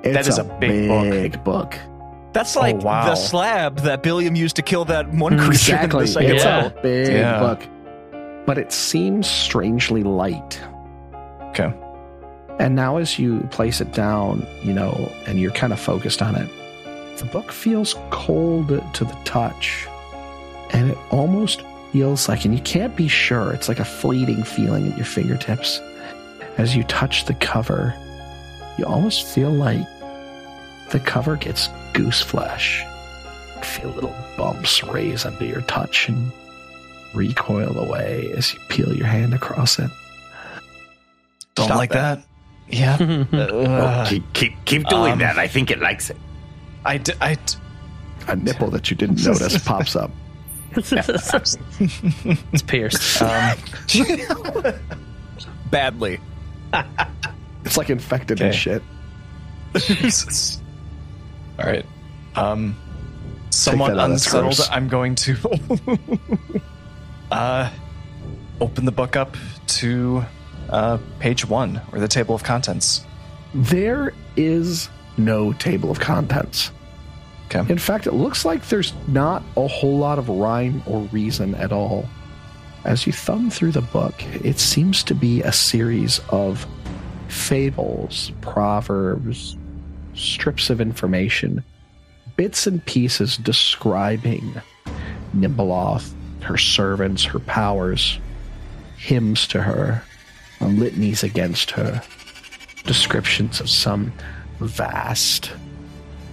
[0.04, 1.10] It's That is a big book.
[1.10, 1.74] big book.
[2.32, 3.04] That's oh, like Oh, wow.
[3.06, 6.00] the slab that Billiam used to kill that one creature Exactly.
[6.00, 6.56] in the second It's Yeah.
[6.62, 6.78] level.
[6.78, 7.38] a big Yeah.
[7.40, 7.60] book.
[8.46, 10.60] But it seems strangely light.
[11.50, 11.72] Okay.
[12.58, 16.34] And now, as you place it down, you know, and you're kind of focused on
[16.36, 16.48] it,
[17.22, 19.86] the book feels cold to the touch.
[20.70, 21.62] And it almost
[21.92, 25.78] feels like, and you can't be sure, it's like a fleeting feeling in your fingertips.
[26.58, 27.94] As you touch the cover,
[28.76, 29.86] you almost feel like
[30.90, 32.82] the cover gets goose flesh.
[33.56, 36.32] You feel little bumps raise under your touch and
[37.14, 39.90] recoil away as you peel your hand across it.
[41.54, 42.18] Don't Stop like that.
[42.68, 42.76] that.
[42.76, 43.24] Yeah.
[43.32, 45.38] Oh, Uh, keep keep keep doing um, that.
[45.38, 46.16] I think it likes it.
[46.84, 47.40] I, d- I d-
[48.28, 50.10] A nipple that you didn't notice pops up.
[50.74, 53.22] it's pierced.
[53.22, 53.58] um,
[55.70, 56.20] Badly.
[57.64, 58.58] It's like infected and Okay.
[58.58, 58.82] shit.
[59.76, 60.60] Jesus.
[61.58, 61.84] All right.
[62.34, 62.76] Um,
[63.50, 64.56] somewhat that out, that's unsettled.
[64.56, 64.68] gross.
[64.70, 65.36] I'm going to
[67.30, 67.70] uh,
[68.60, 69.36] open the book up
[69.68, 70.24] to
[70.70, 73.04] uh, page one or the table of contents.
[73.54, 76.70] There is no table of contents.
[77.54, 77.70] Okay.
[77.70, 81.72] In fact, it looks like there's not a whole lot of rhyme or reason at
[81.72, 82.08] all.
[82.84, 84.14] As you thumb through the book,
[84.44, 86.66] it seems to be a series of
[87.28, 89.56] fables, proverbs,
[90.14, 91.62] strips of information,
[92.36, 94.60] bits and pieces describing
[95.36, 98.18] Nhimbaloth, her servants, her powers,
[98.96, 100.02] hymns to her,
[100.60, 102.02] uh, litanies against her,
[102.84, 104.12] descriptions of some
[104.62, 105.52] vast,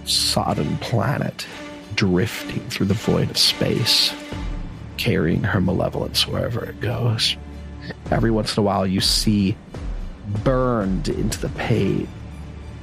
[0.04, 1.46] sodden planet
[1.94, 4.14] drifting through the void of space,
[4.96, 7.36] carrying her malevolence wherever it goes.
[8.10, 9.56] Every once in a while, you see
[10.44, 12.08] burned into the page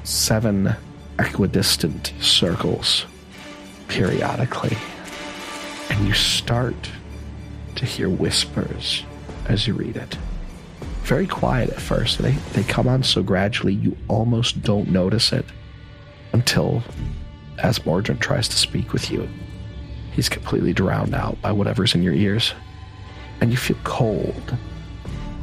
[0.03, 0.73] seven
[1.19, 3.05] equidistant circles
[3.87, 4.77] periodically,
[5.89, 6.89] and you start
[7.75, 9.03] to hear whispers
[9.47, 10.17] as you read it.
[11.07, 12.17] Very quiet at first.
[12.17, 15.45] They, they come on so gradually you almost don't notice it
[16.33, 16.83] until
[17.59, 19.29] Asmordran tries to speak with you,
[20.11, 22.53] he's completely drowned out by whatever's in your ears.
[23.39, 24.57] And you feel cold.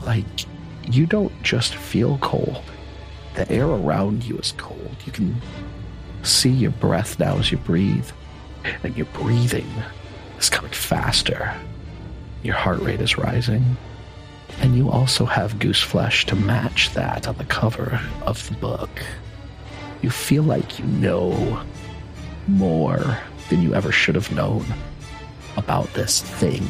[0.05, 0.27] Like
[0.87, 2.63] you don't just feel cold,
[3.35, 4.95] the air around you is cold.
[5.07, 5.41] You can
[6.25, 8.11] see your breath now as you breathe,
[8.83, 9.71] and your breathing
[10.39, 11.59] is coming faster.
[12.43, 13.79] Your heart rate is rising.
[14.61, 19.03] And you also have goose flesh to match that on the cover of the book.
[20.03, 21.63] You feel like you know
[22.47, 23.19] more
[23.49, 24.65] than you ever should have known
[25.57, 26.67] about this thing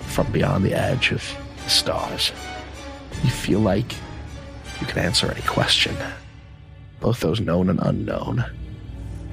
[0.00, 1.22] from beyond the edge of
[1.62, 2.32] the stars.
[3.22, 3.92] You feel like
[4.80, 5.96] you can answer any question,
[7.00, 8.44] both those known and unknown.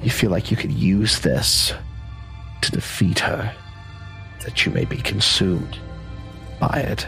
[0.02, 1.72] You feel like you could use this
[2.62, 3.54] to defeat her,
[4.44, 5.78] that you may be consumed
[6.60, 7.06] by it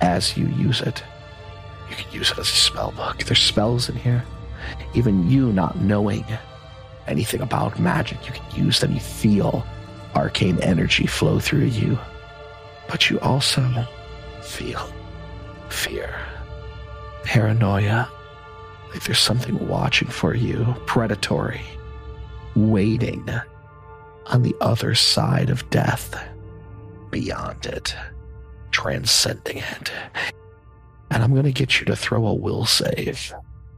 [0.00, 1.02] as you use it.
[1.88, 3.24] You can use it as a spell book.
[3.24, 4.24] There's spells in here.
[4.94, 6.24] Even you not knowing
[7.06, 8.92] anything about magic, you can use them.
[8.92, 9.66] You feel
[10.14, 11.98] arcane energy flow through you.
[12.88, 13.62] But you also
[14.42, 14.92] feel
[15.68, 16.14] fear,
[17.24, 18.08] paranoia,
[18.90, 21.62] like there's something watching for you, predatory,
[22.56, 23.28] waiting
[24.26, 26.20] on the other side of death,
[27.10, 27.94] beyond it,
[28.70, 29.92] transcending it.
[31.10, 33.32] And I'm going to get you to throw a will save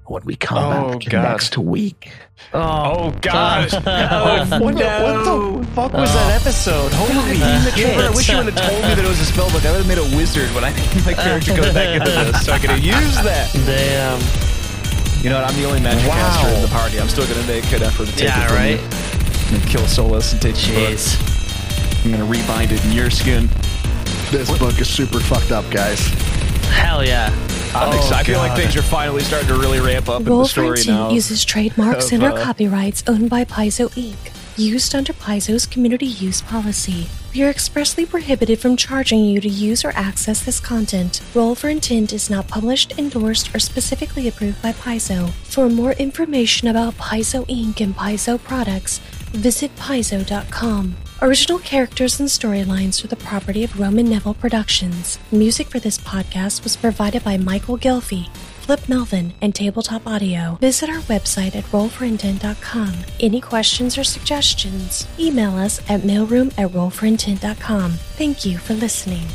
[0.06, 1.22] when we come Oh, back God.
[1.22, 2.12] next week.
[2.52, 3.68] Oh, oh God!
[3.86, 4.74] Oh, what, the, what
[5.64, 6.14] the fuck was oh.
[6.14, 6.92] that episode?
[6.92, 7.36] Holy
[7.72, 7.96] shit.
[7.98, 9.64] I wish you would have told me that it was a spell book.
[9.64, 12.44] I would have made a wizard when I named my character go back into this,
[12.44, 13.50] so I could have used that.
[13.64, 14.20] Damn.
[15.24, 15.48] You know what?
[15.50, 16.16] I'm the only magic Wow.
[16.16, 17.00] caster in the party.
[17.00, 18.80] I'm still going to make an effort to take Yeah, it from right?
[19.50, 19.56] you.
[19.56, 22.04] And kill Solus and take the book.
[22.04, 23.48] I'm going to rebind it in your skin.
[24.32, 26.00] This book is super fucked up, guys.
[26.70, 27.28] Hell yeah.
[27.74, 28.14] I'm Oh, excited.
[28.14, 30.48] I feel like things are finally starting to really ramp up in the Roll for
[30.48, 31.10] story Intent now.
[31.10, 34.16] uses trademarks and or uh, copyrights owned by Paizo Inc.,
[34.58, 37.08] used under Paizo's community use policy.
[37.34, 41.20] We are expressly prohibited from charging you to use or access this content.
[41.34, 45.30] Roll for Intent is not published, endorsed, or specifically approved by Paizo.
[45.44, 47.80] For more information about Paizo Inc.
[47.82, 48.98] and Paizo products,
[49.32, 50.96] visit paizo.com.
[51.22, 55.20] Original characters and storylines are the property of Roman Neville Productions.
[55.30, 60.58] Music for this podcast was provided by Michael Ghelfi, Flip Melvin, and Tabletop Audio.
[60.60, 62.92] Visit our website at rollforintent.com.
[63.20, 67.92] Any questions or suggestions, email us at mailroom at rollforintent.com.
[67.92, 69.28] Thank you for listening.